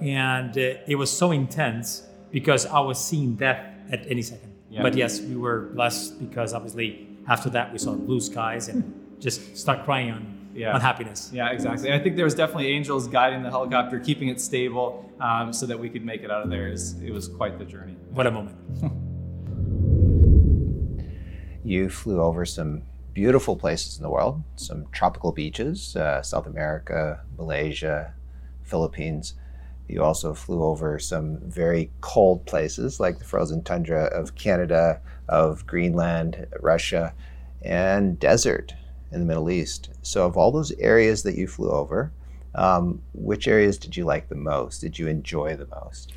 And 0.00 0.56
uh, 0.58 0.74
it 0.92 0.96
was 0.96 1.10
so 1.16 1.30
intense 1.30 2.02
because 2.32 2.66
I 2.66 2.80
was 2.80 2.98
seeing 2.98 3.34
death 3.36 3.60
at 3.90 4.06
any 4.10 4.22
second. 4.22 4.50
Yeah. 4.70 4.82
But 4.82 4.94
yes, 4.96 5.20
we 5.20 5.36
were 5.36 5.70
blessed 5.74 6.18
because 6.18 6.54
obviously 6.54 7.06
after 7.28 7.50
that 7.50 7.70
we 7.72 7.78
saw 7.78 7.92
blue 7.94 8.20
skies 8.20 8.68
and 8.68 8.82
just 9.20 9.56
start 9.56 9.84
crying 9.84 10.10
on, 10.10 10.41
Yeah. 10.54 10.74
on 10.74 10.80
happiness. 10.80 11.30
yeah, 11.32 11.50
exactly. 11.50 11.92
I 11.92 11.98
think 11.98 12.16
there 12.16 12.26
was 12.26 12.34
definitely 12.34 12.68
angels 12.68 13.08
guiding 13.08 13.42
the 13.42 13.50
helicopter, 13.50 13.98
keeping 13.98 14.28
it 14.28 14.40
stable, 14.40 15.10
um, 15.20 15.52
so 15.52 15.66
that 15.66 15.78
we 15.78 15.88
could 15.88 16.04
make 16.04 16.22
it 16.22 16.30
out 16.30 16.42
of 16.42 16.50
there. 16.50 16.68
It 16.68 16.72
was, 16.72 17.00
it 17.00 17.10
was 17.10 17.28
quite 17.28 17.58
the 17.58 17.64
journey. 17.64 17.96
What 18.10 18.26
a 18.26 18.30
moment. 18.30 18.58
You 21.64 21.88
flew 21.88 22.20
over 22.20 22.44
some 22.44 22.82
beautiful 23.14 23.56
places 23.56 23.96
in 23.96 24.02
the 24.02 24.10
world, 24.10 24.42
some 24.56 24.86
tropical 24.90 25.32
beaches, 25.32 25.94
uh, 25.94 26.22
South 26.22 26.46
America, 26.46 27.20
Malaysia, 27.36 28.14
Philippines. 28.62 29.34
You 29.88 30.02
also 30.02 30.34
flew 30.34 30.64
over 30.64 30.98
some 30.98 31.38
very 31.38 31.90
cold 32.00 32.46
places 32.46 32.98
like 32.98 33.18
the 33.18 33.24
frozen 33.24 33.62
tundra 33.62 34.04
of 34.06 34.34
Canada, 34.34 35.00
of 35.28 35.66
Greenland, 35.66 36.46
Russia, 36.60 37.14
and 37.62 38.18
desert 38.18 38.74
in 39.12 39.20
the 39.20 39.26
Middle 39.26 39.50
East. 39.50 39.90
So, 40.02 40.26
of 40.26 40.36
all 40.36 40.50
those 40.50 40.72
areas 40.72 41.22
that 41.22 41.36
you 41.36 41.46
flew 41.46 41.70
over, 41.70 42.12
um, 42.54 43.00
which 43.14 43.48
areas 43.48 43.78
did 43.78 43.96
you 43.96 44.04
like 44.04 44.28
the 44.28 44.34
most? 44.34 44.80
Did 44.80 44.98
you 44.98 45.08
enjoy 45.08 45.56
the 45.56 45.66
most? 45.66 46.12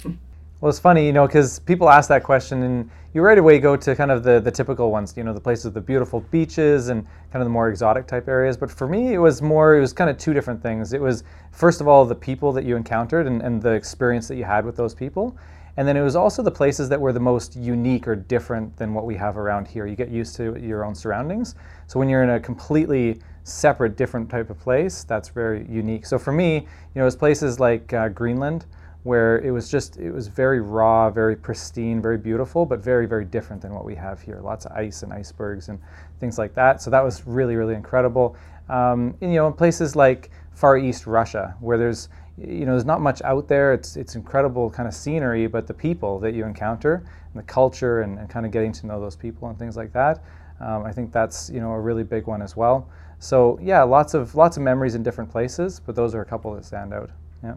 Well, 0.62 0.70
it's 0.70 0.80
funny, 0.80 1.06
you 1.06 1.14
know, 1.14 1.28
because 1.28 1.60
people 1.60 1.90
ask 1.90 2.08
that 2.10 2.24
question, 2.24 2.64
and 2.64 2.90
you 3.14 3.22
right 3.22 3.38
away 3.38 3.60
go 3.60 3.76
to 3.78 3.96
kind 3.96 4.10
of 4.10 4.24
the, 4.24 4.40
the 4.40 4.52
typical 4.52 4.90
ones, 4.90 5.14
you 5.16 5.24
know, 5.24 5.34
the 5.34 5.40
places 5.40 5.66
with 5.66 5.74
the 5.74 5.82
beautiful 5.82 6.22
beaches 6.32 6.90
and 6.90 7.06
kind 7.32 7.42
of 7.42 7.46
the 7.46 7.50
more 7.50 7.70
exotic 7.70 8.08
type 8.08 8.28
areas. 8.28 8.58
But 8.58 8.72
for 8.72 8.88
me, 8.88 9.14
it 9.14 9.18
was 9.18 9.42
more, 9.42 9.76
it 9.76 9.80
was 9.80 9.94
kind 9.94 10.10
of 10.10 10.18
two 10.18 10.34
different 10.34 10.62
things. 10.62 10.94
It 10.94 11.02
was, 11.02 11.24
first 11.52 11.82
of 11.82 11.88
all, 11.88 12.06
the 12.06 12.16
people 12.16 12.52
that 12.54 12.66
you 12.66 12.76
encountered 12.76 13.28
and, 13.28 13.42
and 13.42 13.62
the 13.62 13.72
experience 13.72 14.28
that 14.30 14.36
you 14.36 14.44
had 14.44 14.66
with 14.66 14.76
those 14.76 14.94
people. 14.94 15.38
And 15.78 15.88
then 15.88 15.98
it 15.98 16.02
was 16.02 16.16
also 16.16 16.42
the 16.42 16.52
places 16.52 16.88
that 16.90 17.00
were 17.00 17.12
the 17.12 17.20
most 17.20 17.56
unique 17.56 18.08
or 18.08 18.16
different 18.16 18.76
than 18.78 18.94
what 18.94 19.06
we 19.06 19.16
have 19.16 19.38
around 19.38 19.68
here. 19.68 19.86
You 19.86 19.96
get 19.96 20.10
used 20.10 20.36
to 20.38 20.56
your 20.60 20.86
own 20.86 20.96
surroundings. 20.96 21.56
So 21.88 22.00
when 22.00 22.08
you're 22.08 22.24
in 22.24 22.30
a 22.30 22.40
completely 22.40 23.20
separate, 23.44 23.96
different 23.98 24.30
type 24.30 24.50
of 24.50 24.60
place, 24.60 25.04
that's 25.04 25.30
very 25.30 25.66
unique. 25.70 26.06
So 26.06 26.18
for 26.18 26.32
me, 26.32 26.56
you 26.56 26.66
know, 26.96 27.02
it 27.02 27.06
was 27.06 27.16
places 27.16 27.60
like 27.60 27.92
uh, 27.94 28.10
Greenland 28.10 28.66
where 29.04 29.38
it 29.42 29.52
was 29.52 29.70
just 29.70 29.98
it 29.98 30.12
was 30.12 30.28
very 30.28 30.62
raw, 30.62 31.12
very 31.12 31.36
pristine, 31.36 32.02
very 32.02 32.18
beautiful, 32.18 32.66
but 32.66 32.80
very 32.80 33.06
very 33.06 33.24
different 33.24 33.62
than 33.62 33.72
what 33.72 33.86
we 33.86 33.94
have 33.94 34.20
here. 34.20 34.40
Lots 34.42 34.66
of 34.66 34.72
ice 34.72 35.04
and 35.04 35.14
icebergs 35.14 35.70
and 35.70 35.80
things 36.20 36.40
like 36.40 36.56
that. 36.56 36.82
So 36.82 36.90
that 36.90 37.04
was 37.04 37.28
really 37.28 37.56
really 37.56 37.76
incredible. 37.76 38.36
Um, 38.68 39.16
and, 39.22 39.32
you 39.32 39.38
know, 39.38 39.48
in 39.48 39.54
places 39.54 39.96
like 39.96 40.32
Far 40.54 40.78
East 40.78 41.06
Russia, 41.06 41.56
where 41.60 41.78
there's 41.78 42.10
you 42.38 42.66
know 42.66 42.72
there's 42.72 42.86
not 42.86 43.02
much 43.02 43.22
out 43.22 43.48
there. 43.48 43.74
It's 43.74 43.96
it's 43.96 44.16
incredible 44.16 44.70
kind 44.70 44.88
of 44.88 44.94
scenery, 44.94 45.48
but 45.48 45.68
the 45.68 45.74
people 45.74 46.20
that 46.20 46.34
you 46.34 46.46
encounter 46.46 47.04
and 47.34 47.42
the 47.42 47.46
culture 47.46 48.02
and, 48.02 48.20
and 48.20 48.30
kind 48.30 48.46
of 48.46 48.52
getting 48.52 48.72
to 48.74 48.88
know 48.88 49.00
those 49.00 49.16
people 49.16 49.48
and 49.50 49.58
things 49.58 49.78
like 49.78 49.94
that. 49.94 50.24
Um, 50.60 50.84
I 50.84 50.92
think 50.92 51.12
that's 51.12 51.50
you 51.50 51.60
know 51.60 51.72
a 51.72 51.80
really 51.80 52.04
big 52.04 52.28
one 52.28 52.42
as 52.42 52.56
well. 52.56 52.90
So 53.20 53.58
yeah, 53.62 53.84
lots 53.84 54.14
of 54.14 54.36
lots 54.36 54.58
of 54.58 54.64
memories 54.64 54.96
in 54.96 55.04
different 55.04 55.32
places, 55.32 55.80
but 55.80 55.96
those 55.96 56.14
are 56.14 56.22
a 56.22 56.26
couple 56.26 56.54
that 56.56 56.66
stand 56.66 56.94
out. 56.94 57.10
Yeah. 57.44 57.56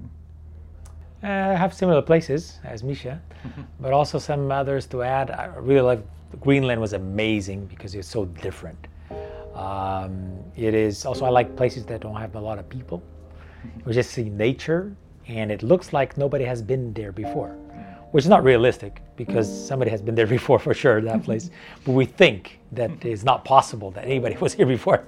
Uh, 1.21 1.57
have 1.57 1.75
similar 1.75 2.01
places 2.01 2.61
as 2.63 2.85
Misha, 2.85 3.21
but 3.81 3.93
also 3.93 4.19
some 4.19 4.53
others 4.53 4.87
to 4.87 5.03
add. 5.03 5.33
I 5.33 5.47
really 5.57 5.81
like 5.81 6.07
Greenland 6.41 6.81
was 6.81 6.93
amazing 6.93 7.67
because 7.67 7.95
it's 7.97 8.09
so 8.09 8.27
different. 8.27 8.87
Um, 9.55 10.39
it 10.57 10.75
is 10.75 11.05
also 11.05 11.25
I 11.25 11.31
like 11.31 11.57
places 11.57 11.85
that 11.87 12.01
don't 12.03 12.15
have 12.15 12.37
a 12.37 12.41
lot 12.41 12.61
of 12.61 12.69
people. 12.69 13.03
We 13.85 13.93
just 13.93 14.11
see 14.11 14.29
nature, 14.31 14.95
and 15.27 15.51
it 15.51 15.63
looks 15.63 15.93
like 15.93 16.17
nobody 16.17 16.45
has 16.45 16.63
been 16.63 16.93
there 16.95 17.13
before, 17.13 17.51
which 18.13 18.25
is 18.25 18.29
not 18.29 18.45
realistic 18.45 19.03
because 19.17 19.49
somebody 19.69 19.91
has 19.91 20.01
been 20.03 20.15
there 20.15 20.27
before 20.39 20.59
for 20.59 20.75
sure 20.75 21.01
that 21.01 21.23
place. 21.23 21.51
but 21.85 21.93
we 21.93 22.05
think 22.05 22.59
that 22.73 22.91
it's 23.05 23.25
not 23.25 23.45
possible 23.45 23.91
that 23.93 24.05
anybody 24.05 24.37
was 24.37 24.53
here 24.55 24.67
before. 24.67 25.05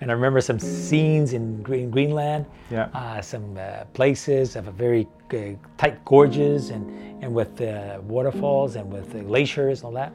And 0.00 0.10
I 0.10 0.14
remember 0.14 0.40
some 0.42 0.58
scenes 0.58 1.32
in 1.32 1.62
Green, 1.62 1.90
Greenland, 1.90 2.44
Yeah. 2.70 2.88
uh, 2.92 3.22
some 3.22 3.56
uh, 3.56 3.84
places 3.94 4.54
of 4.56 4.68
a 4.68 4.70
very 4.70 5.06
uh, 5.32 5.56
tight 5.78 6.04
gorges 6.04 6.68
and, 6.70 6.84
and 7.24 7.32
with 7.34 7.60
uh, 7.62 8.00
waterfalls 8.02 8.76
and 8.76 8.92
with 8.92 9.14
uh, 9.14 9.20
glaciers 9.20 9.80
and 9.80 9.86
all 9.86 9.92
that. 9.92 10.12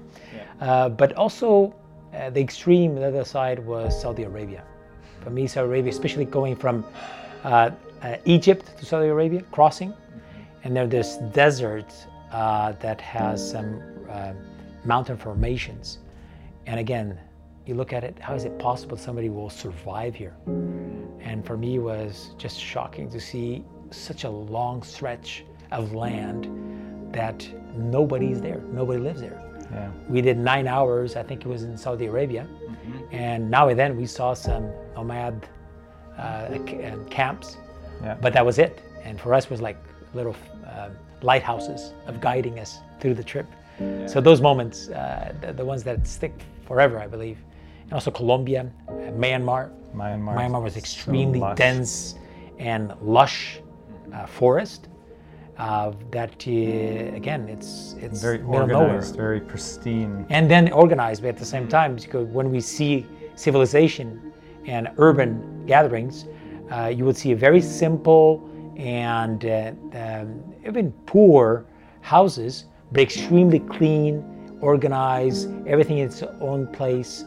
Uh, 0.59 0.89
but 0.89 1.13
also, 1.13 1.73
uh, 2.13 2.29
the 2.29 2.39
extreme, 2.41 2.93
the 2.93 3.07
other 3.07 3.23
side 3.25 3.57
was 3.65 3.99
Saudi 3.99 4.23
Arabia. 4.23 4.63
For 5.23 5.31
me, 5.31 5.47
Saudi 5.47 5.67
Arabia, 5.67 5.91
especially 5.91 6.25
going 6.25 6.55
from 6.55 6.83
uh, 7.43 7.71
uh, 8.01 8.17
Egypt 8.25 8.77
to 8.77 8.85
Saudi 8.85 9.07
Arabia, 9.07 9.41
crossing, 9.51 9.93
and 10.63 10.75
then 10.75 10.89
this 10.89 11.17
desert 11.33 11.93
uh, 12.31 12.73
that 12.73 13.01
has 13.01 13.51
some 13.51 13.81
uh, 14.09 14.33
mountain 14.85 15.17
formations. 15.17 15.99
And 16.65 16.79
again, 16.79 17.19
you 17.65 17.75
look 17.75 17.93
at 17.93 18.03
it, 18.03 18.17
how 18.19 18.33
is 18.33 18.45
it 18.45 18.57
possible 18.57 18.97
somebody 18.97 19.29
will 19.29 19.49
survive 19.49 20.15
here? 20.15 20.33
And 21.19 21.45
for 21.45 21.57
me, 21.57 21.75
it 21.75 21.79
was 21.79 22.31
just 22.37 22.59
shocking 22.59 23.09
to 23.11 23.19
see 23.19 23.63
such 23.91 24.23
a 24.23 24.29
long 24.29 24.83
stretch 24.83 25.43
of 25.71 25.93
land 25.93 26.47
that 27.13 27.47
nobody's 27.75 28.41
there, 28.41 28.61
nobody 28.71 28.99
lives 28.99 29.21
there. 29.21 29.39
Yeah. 29.71 29.91
We 30.09 30.21
did 30.21 30.37
nine 30.37 30.67
hours, 30.67 31.15
I 31.15 31.23
think 31.23 31.45
it 31.45 31.47
was 31.47 31.63
in 31.63 31.77
Saudi 31.77 32.07
Arabia, 32.07 32.47
and 33.11 33.49
now 33.49 33.69
and 33.69 33.79
then 33.79 33.95
we 33.95 34.05
saw 34.05 34.33
some 34.33 34.69
nomad 34.95 35.47
uh, 36.17 36.57
c- 36.67 36.83
uh, 36.83 36.95
camps, 37.09 37.57
Yeah. 38.03 38.15
but 38.21 38.33
that 38.33 38.45
was 38.45 38.57
it. 38.59 38.81
And 39.03 39.19
for 39.19 39.33
us, 39.33 39.49
was 39.49 39.61
like 39.61 39.77
little 40.13 40.35
uh, 40.65 40.89
lighthouses 41.21 41.93
of 42.07 42.19
guiding 42.21 42.59
us 42.59 42.79
through 42.99 43.15
the 43.15 43.23
trip. 43.23 43.47
So 44.05 44.21
those 44.21 44.41
moments, 44.41 44.89
uh, 44.89 45.33
the, 45.41 45.53
the 45.53 45.65
ones 45.65 45.83
that 45.83 46.05
stick 46.05 46.33
forever, 46.67 46.99
I 46.99 47.07
believe. 47.07 47.37
And 47.83 47.93
also 47.93 48.11
Colombia, 48.11 48.69
uh, 48.87 48.91
Myanmar. 48.91 49.71
Myanmar. 49.95 50.35
Myanmar 50.35 50.61
was 50.61 50.77
extremely 50.77 51.39
lush. 51.39 51.57
dense 51.57 52.15
and 52.59 52.93
lush 53.01 53.59
uh, 54.13 54.27
forest. 54.27 54.87
Uh, 55.57 55.91
that 56.11 56.31
uh, 56.47 57.15
again, 57.15 57.47
it's 57.49 57.95
it's 57.99 58.21
very 58.21 58.37
of 58.37 58.47
nowhere 58.47 58.75
organized, 58.77 59.15
very 59.15 59.39
pristine. 59.39 60.25
and 60.29 60.49
then 60.49 60.71
organized 60.71 61.21
but 61.21 61.29
at 61.29 61.37
the 61.37 61.45
same 61.45 61.67
time 61.67 61.95
because 61.95 62.25
when 62.27 62.49
we 62.51 62.59
see 62.61 63.05
civilization 63.35 64.31
and 64.65 64.89
urban 64.97 65.65
gatherings 65.65 66.25
uh, 66.71 66.87
you 66.87 67.05
would 67.05 67.17
see 67.17 67.31
a 67.31 67.35
very 67.35 67.61
simple 67.61 68.49
and 68.77 69.45
uh, 69.45 69.71
um, 69.93 70.41
even 70.65 70.91
poor 71.05 71.65
houses 72.01 72.65
but 72.91 73.01
extremely 73.01 73.59
clean 73.59 74.23
organized 74.61 75.49
everything 75.67 75.97
in 75.97 76.07
its 76.07 76.23
own 76.39 76.67
place 76.67 77.25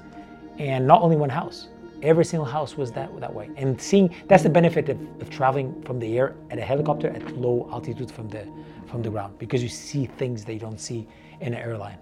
and 0.58 0.86
not 0.86 1.02
only 1.02 1.16
one 1.16 1.30
house. 1.30 1.68
Every 2.02 2.24
single 2.24 2.44
house 2.44 2.76
was 2.76 2.92
that 2.92 3.18
that 3.20 3.32
way. 3.32 3.50
And 3.56 3.80
seeing 3.80 4.14
that's 4.28 4.42
the 4.42 4.50
benefit 4.50 4.88
of, 4.88 4.98
of 5.20 5.30
traveling 5.30 5.82
from 5.82 5.98
the 5.98 6.18
air 6.18 6.36
at 6.50 6.58
a 6.58 6.62
helicopter 6.62 7.08
at 7.08 7.36
low 7.36 7.68
altitude 7.72 8.10
from 8.10 8.28
the 8.28 8.46
from 8.86 9.02
the 9.02 9.10
ground 9.10 9.38
because 9.38 9.62
you 9.62 9.68
see 9.68 10.06
things 10.06 10.44
that 10.44 10.52
you 10.52 10.60
don't 10.60 10.80
see 10.80 11.08
in 11.40 11.54
an 11.54 11.60
airline. 11.60 11.98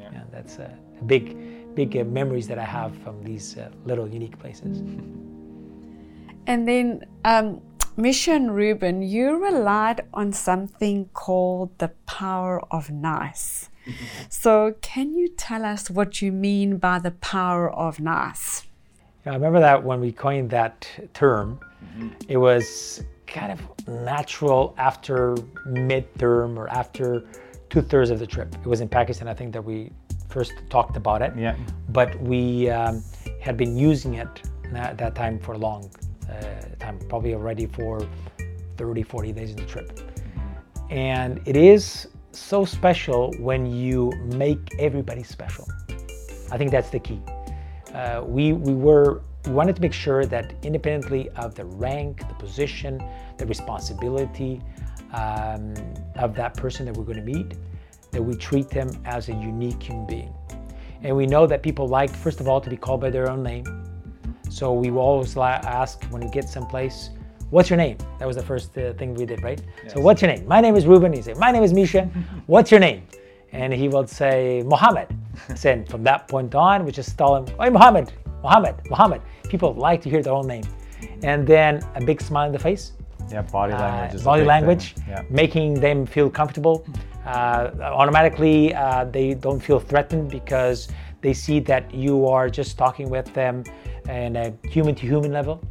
Yeah, 0.00 0.22
that's 0.30 0.58
a 0.58 0.76
big, 1.06 1.36
big 1.74 1.96
uh, 1.96 2.04
memories 2.04 2.46
that 2.48 2.58
I 2.58 2.64
have 2.64 2.96
from 2.98 3.22
these 3.22 3.56
uh, 3.56 3.70
little 3.84 4.08
unique 4.08 4.38
places. 4.38 4.78
And 6.46 6.66
then, 6.66 7.04
um, 7.24 7.60
Misha 7.96 8.32
and 8.32 8.54
Ruben, 8.54 9.02
you 9.02 9.42
relied 9.42 10.02
on 10.12 10.32
something 10.32 11.10
called 11.12 11.78
the 11.78 11.88
power 12.06 12.62
of 12.70 12.90
nice. 12.90 13.68
so, 14.28 14.74
can 14.80 15.14
you 15.14 15.28
tell 15.28 15.64
us 15.64 15.90
what 15.90 16.22
you 16.22 16.32
mean 16.32 16.78
by 16.78 16.98
the 16.98 17.10
power 17.10 17.70
of 17.70 18.00
nice? 18.00 18.64
I 19.24 19.30
remember 19.30 19.60
that 19.60 19.82
when 19.84 20.00
we 20.00 20.10
coined 20.10 20.50
that 20.50 20.88
term, 21.14 21.60
it 22.28 22.36
was 22.36 23.04
kind 23.26 23.52
of 23.52 23.88
natural 23.88 24.74
after 24.78 25.34
midterm 25.66 26.56
or 26.56 26.68
after 26.68 27.24
two 27.70 27.82
thirds 27.82 28.10
of 28.10 28.18
the 28.18 28.26
trip. 28.26 28.54
It 28.54 28.66
was 28.66 28.80
in 28.80 28.88
Pakistan, 28.88 29.28
I 29.28 29.34
think, 29.34 29.52
that 29.52 29.64
we 29.64 29.90
first 30.32 30.52
talked 30.70 30.96
about 30.96 31.22
it. 31.22 31.32
Yeah. 31.36 31.56
But 31.90 32.20
we 32.20 32.70
um, 32.70 33.04
had 33.40 33.56
been 33.56 33.76
using 33.76 34.14
it 34.14 34.42
at 34.74 34.98
that 34.98 35.14
time 35.14 35.38
for 35.38 35.52
a 35.52 35.58
long 35.58 35.90
uh, 36.28 36.32
time, 36.78 36.98
probably 37.08 37.34
already 37.34 37.66
for 37.66 38.06
30, 38.76 39.02
40 39.02 39.32
days 39.32 39.50
in 39.50 39.56
the 39.56 39.66
trip. 39.66 40.00
And 40.90 41.40
it 41.46 41.56
is 41.56 42.08
so 42.32 42.64
special 42.64 43.32
when 43.38 43.66
you 43.66 44.10
make 44.24 44.58
everybody 44.78 45.22
special. 45.22 45.66
I 46.50 46.58
think 46.58 46.70
that's 46.70 46.90
the 46.90 46.98
key. 46.98 47.20
Uh, 47.94 48.22
we, 48.26 48.52
we 48.52 48.74
were 48.74 49.22
we 49.46 49.52
wanted 49.52 49.74
to 49.74 49.82
make 49.82 49.92
sure 49.92 50.24
that 50.24 50.54
independently 50.62 51.28
of 51.30 51.56
the 51.56 51.64
rank, 51.64 52.20
the 52.28 52.34
position, 52.34 53.02
the 53.38 53.46
responsibility 53.46 54.62
um, 55.12 55.74
of 56.14 56.36
that 56.36 56.56
person 56.56 56.86
that 56.86 56.96
we're 56.96 57.04
going 57.04 57.16
to 57.16 57.24
meet, 57.24 57.54
that 58.12 58.22
we 58.22 58.34
treat 58.34 58.68
them 58.68 58.90
as 59.04 59.28
a 59.28 59.32
unique 59.32 59.82
human 59.82 60.06
being. 60.06 60.32
And 61.02 61.16
we 61.16 61.26
know 61.26 61.46
that 61.46 61.62
people 61.62 61.88
like, 61.88 62.14
first 62.14 62.40
of 62.40 62.46
all, 62.46 62.60
to 62.60 62.70
be 62.70 62.76
called 62.76 63.00
by 63.00 63.10
their 63.10 63.28
own 63.28 63.42
name. 63.42 63.64
So 64.50 64.72
we 64.72 64.90
will 64.90 65.00
always 65.00 65.36
ask 65.36 66.04
when 66.04 66.22
we 66.22 66.30
get 66.30 66.48
someplace, 66.48 67.10
what's 67.50 67.70
your 67.70 67.78
name? 67.78 67.96
That 68.18 68.26
was 68.28 68.36
the 68.36 68.42
first 68.42 68.76
uh, 68.78 68.92
thing 68.92 69.14
we 69.14 69.24
did, 69.24 69.42
right? 69.42 69.60
So 69.88 70.00
what's 70.00 70.20
your 70.22 70.30
name? 70.30 70.46
My 70.46 70.60
name 70.60 70.76
is 70.76 70.86
Ruben. 70.86 71.12
He 71.12 71.22
said, 71.22 71.38
my 71.38 71.50
name 71.50 71.62
is 71.62 71.72
Misha. 71.72 72.04
what's 72.46 72.70
your 72.70 72.80
name? 72.80 73.02
And 73.52 73.72
he 73.72 73.88
would 73.88 74.08
say, 74.08 74.62
Mohammed. 74.66 75.08
and 75.64 75.88
from 75.88 76.04
that 76.04 76.28
point 76.28 76.54
on, 76.54 76.84
we 76.84 76.92
just 76.92 77.16
tell 77.16 77.34
him, 77.34 77.46
hey, 77.58 77.70
Mohammed, 77.70 78.12
Mohammed, 78.42 78.74
Mohammed. 78.90 79.22
People 79.48 79.72
like 79.74 80.02
to 80.02 80.10
hear 80.10 80.22
their 80.22 80.34
own 80.34 80.46
name. 80.46 80.64
And 81.22 81.46
then 81.46 81.82
a 81.94 82.04
big 82.04 82.20
smile 82.20 82.46
in 82.46 82.52
the 82.52 82.58
face, 82.58 82.92
Yeah, 83.30 83.42
body 83.42 83.72
uh, 83.72 83.80
language. 83.80 84.20
a 84.20 84.24
body 84.24 84.44
language. 84.44 84.94
Yeah. 85.08 85.22
making 85.30 85.80
them 85.80 86.04
feel 86.06 86.28
comfortable. 86.30 86.86
Uh, 87.24 87.70
automatically, 87.80 88.74
uh, 88.74 89.04
they 89.04 89.34
don't 89.34 89.60
feel 89.60 89.78
threatened 89.78 90.30
because 90.30 90.88
They 91.22 91.32
see 91.32 91.60
that 91.60 91.94
you 91.94 92.26
are 92.26 92.50
just 92.50 92.76
talking 92.76 93.08
with 93.08 93.32
them 93.32 93.62
in 94.08 94.36
a 94.36 94.52
human 94.68 94.94
to 94.96 95.06
human 95.06 95.32
level. 95.32 95.62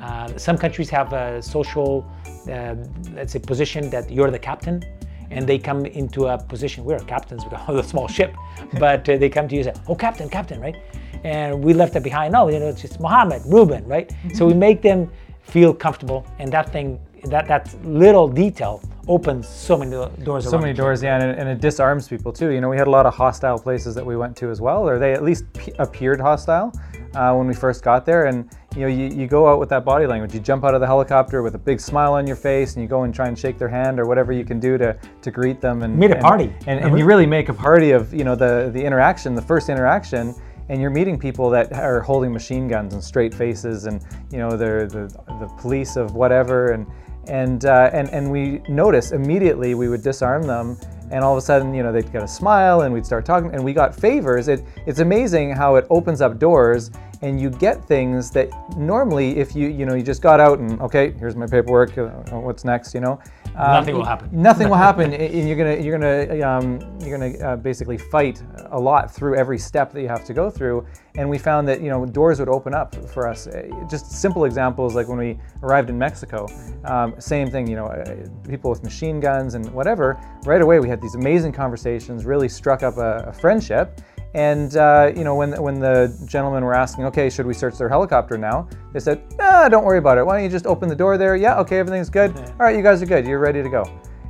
Uh, 0.00 0.36
some 0.36 0.56
countries 0.56 0.90
have 0.90 1.12
a 1.12 1.42
social, 1.42 2.06
uh, 2.48 2.74
let's 3.14 3.32
say, 3.32 3.40
position 3.40 3.90
that 3.90 4.10
you're 4.10 4.30
the 4.30 4.38
captain, 4.38 4.84
and 5.30 5.46
they 5.46 5.58
come 5.58 5.86
into 5.86 6.26
a 6.26 6.38
position. 6.38 6.84
We're 6.84 6.98
captains, 7.00 7.42
we're 7.44 7.78
a 7.80 7.82
small 7.82 8.06
ship, 8.06 8.36
but 8.78 9.08
uh, 9.08 9.16
they 9.16 9.28
come 9.30 9.48
to 9.48 9.54
you 9.56 9.62
and 9.62 9.74
say, 9.74 9.82
"Oh, 9.88 9.96
captain, 9.96 10.28
captain," 10.28 10.60
right? 10.60 10.76
And 11.24 11.64
we 11.64 11.72
left 11.74 11.96
it 11.96 12.02
behind. 12.02 12.32
No, 12.32 12.48
you 12.48 12.60
know, 12.60 12.68
it's 12.68 12.82
just 12.82 13.00
Mohammed, 13.00 13.42
Ruben, 13.46 13.84
right? 13.86 14.12
So 14.34 14.46
we 14.46 14.54
make 14.54 14.82
them 14.82 15.10
feel 15.42 15.72
comfortable, 15.74 16.26
and 16.38 16.52
that 16.52 16.70
thing, 16.70 17.00
that 17.24 17.48
that 17.48 17.74
little 17.82 18.28
detail 18.28 18.82
opens 19.08 19.48
so 19.48 19.76
many 19.76 19.90
doors. 20.22 20.48
so 20.48 20.58
many 20.58 20.72
doors 20.72 21.02
yeah 21.02 21.18
and, 21.20 21.38
and 21.38 21.48
it 21.48 21.60
disarms 21.60 22.06
people 22.08 22.32
too. 22.32 22.50
You 22.50 22.60
know 22.60 22.68
we 22.68 22.76
had 22.76 22.86
a 22.86 22.90
lot 22.90 23.06
of 23.06 23.14
hostile 23.14 23.58
places 23.58 23.94
that 23.94 24.04
we 24.04 24.16
went 24.16 24.36
to 24.38 24.50
as 24.50 24.60
well 24.60 24.88
or 24.88 24.98
they 24.98 25.12
at 25.12 25.22
least 25.24 25.50
p- 25.54 25.72
appeared 25.78 26.20
hostile 26.20 26.72
uh, 27.14 27.34
when 27.34 27.46
we 27.46 27.54
first 27.54 27.82
got 27.82 28.04
there. 28.04 28.26
And 28.26 28.48
you 28.76 28.82
know 28.82 28.88
you, 28.88 29.06
you 29.08 29.26
go 29.26 29.48
out 29.48 29.58
with 29.58 29.70
that 29.70 29.84
body 29.84 30.06
language. 30.06 30.34
You 30.34 30.40
jump 30.40 30.62
out 30.64 30.74
of 30.74 30.80
the 30.80 30.86
helicopter 30.86 31.42
with 31.42 31.54
a 31.54 31.58
big 31.58 31.80
smile 31.80 32.12
on 32.12 32.26
your 32.26 32.36
face 32.36 32.74
and 32.74 32.82
you 32.82 32.88
go 32.88 33.02
and 33.04 33.14
try 33.14 33.28
and 33.28 33.38
shake 33.38 33.58
their 33.58 33.68
hand 33.68 33.98
or 33.98 34.04
whatever 34.06 34.32
you 34.32 34.44
can 34.44 34.60
do 34.60 34.76
to, 34.78 34.96
to 35.22 35.30
greet 35.30 35.60
them 35.60 35.82
and 35.82 35.96
Made 35.96 36.10
a 36.10 36.14
and- 36.16 36.22
party. 36.22 36.52
and, 36.66 36.80
and 36.80 36.98
you 36.98 37.04
really 37.06 37.26
make 37.26 37.48
a 37.48 37.54
party 37.54 37.92
of 37.92 38.12
you 38.12 38.24
know 38.24 38.34
the 38.36 38.70
the 38.72 38.82
interaction 38.84 39.34
the 39.34 39.42
first 39.42 39.68
interaction 39.70 40.34
and 40.68 40.82
you're 40.82 40.90
meeting 40.90 41.18
people 41.18 41.48
that 41.48 41.72
are 41.72 42.00
holding 42.00 42.30
machine 42.30 42.68
guns 42.68 42.92
and 42.92 43.02
straight 43.02 43.32
faces 43.32 43.86
and 43.86 44.04
you 44.30 44.36
know 44.38 44.54
they're 44.54 44.86
the, 44.86 45.06
the 45.40 45.48
police 45.58 45.96
of 45.96 46.14
whatever. 46.14 46.72
And 46.72 46.86
and, 47.28 47.64
uh, 47.64 47.90
and 47.92 48.08
and 48.10 48.30
we 48.30 48.60
noticed 48.68 49.12
immediately 49.12 49.74
we 49.74 49.88
would 49.88 50.02
disarm 50.02 50.42
them 50.42 50.78
and 51.10 51.24
all 51.24 51.32
of 51.32 51.38
a 51.38 51.40
sudden 51.40 51.74
you 51.74 51.82
know 51.82 51.92
they'd 51.92 52.10
get 52.12 52.22
a 52.22 52.28
smile 52.28 52.82
and 52.82 52.92
we'd 52.92 53.06
start 53.06 53.24
talking 53.24 53.50
and 53.54 53.62
we 53.62 53.72
got 53.72 53.94
favors. 53.94 54.48
It, 54.48 54.64
it's 54.86 55.00
amazing 55.00 55.50
how 55.50 55.76
it 55.76 55.86
opens 55.90 56.20
up 56.20 56.38
doors 56.38 56.90
and 57.22 57.40
you 57.40 57.50
get 57.50 57.84
things 57.84 58.30
that 58.30 58.48
normally 58.76 59.38
if 59.38 59.54
you 59.54 59.68
you 59.68 59.84
know 59.84 59.94
you 59.94 60.02
just 60.02 60.22
got 60.22 60.40
out 60.40 60.58
and 60.58 60.80
okay 60.80 61.12
here's 61.18 61.36
my 61.36 61.46
paperwork 61.46 61.96
uh, 61.98 62.08
what's 62.38 62.64
next? 62.64 62.94
you 62.94 63.00
know 63.00 63.20
Nothing 63.56 63.96
will 63.96 64.04
happen. 64.04 64.28
nothing 64.32 64.68
will 64.68 64.76
happen 64.88 65.12
you're 65.12 65.56
gonna 65.56 65.76
you're 65.82 65.98
gonna 65.98 66.40
um, 66.48 66.78
you're 67.00 67.18
gonna 67.18 67.36
uh, 67.44 67.56
basically 67.56 67.98
fight 67.98 68.42
a 68.70 68.78
lot 68.78 69.12
through 69.14 69.34
every 69.36 69.58
step 69.58 69.92
that 69.92 70.00
you 70.02 70.08
have 70.08 70.24
to 70.24 70.32
go 70.34 70.48
through 70.50 70.86
and 71.16 71.28
we 71.28 71.38
found 71.38 71.66
that 71.66 71.80
you 71.80 71.88
know 71.90 72.06
doors 72.06 72.38
would 72.38 72.48
open 72.48 72.72
up 72.74 72.94
for 73.08 73.26
us 73.26 73.46
Uh, 73.46 73.68
just 73.90 74.10
simple 74.12 74.44
examples 74.44 74.94
like 74.94 75.08
when 75.08 75.18
we 75.18 75.38
arrived 75.62 75.90
in 75.90 75.98
mexico 75.98 76.46
um, 76.84 77.14
same 77.18 77.50
thing 77.50 77.66
you 77.66 77.76
know 77.76 77.86
uh, 77.86 78.14
people 78.48 78.70
with 78.70 78.82
machine 78.84 79.18
guns 79.20 79.54
and 79.54 79.68
whatever 79.72 80.16
right 80.44 80.62
away 80.62 80.78
we 80.80 80.88
had 80.88 81.00
these 81.00 81.14
amazing 81.16 81.52
conversations 81.52 82.24
really 82.24 82.48
struck 82.48 82.82
up 82.82 82.96
a, 82.98 83.24
a 83.28 83.32
friendship 83.32 84.00
and 84.34 84.76
uh, 84.76 85.10
you 85.16 85.24
know 85.24 85.34
when 85.34 85.60
when 85.62 85.80
the 85.80 86.14
gentlemen 86.26 86.64
were 86.64 86.74
asking, 86.74 87.04
okay, 87.06 87.30
should 87.30 87.46
we 87.46 87.54
search 87.54 87.78
their 87.78 87.88
helicopter 87.88 88.36
now? 88.36 88.68
They 88.92 89.00
said, 89.00 89.22
nah, 89.38 89.68
don't 89.68 89.84
worry 89.84 89.98
about 89.98 90.18
it. 90.18 90.26
Why 90.26 90.36
don't 90.36 90.44
you 90.44 90.50
just 90.50 90.66
open 90.66 90.88
the 90.88 90.96
door 90.96 91.16
there? 91.16 91.36
Yeah, 91.36 91.58
okay, 91.60 91.78
everything's 91.78 92.10
good. 92.10 92.36
All 92.36 92.58
right, 92.58 92.76
you 92.76 92.82
guys 92.82 93.02
are 93.02 93.06
good. 93.06 93.26
You're 93.26 93.38
ready 93.38 93.62
to 93.62 93.68
go. 93.68 93.84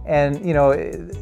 And 0.06 0.44
you 0.44 0.54
know, 0.54 0.70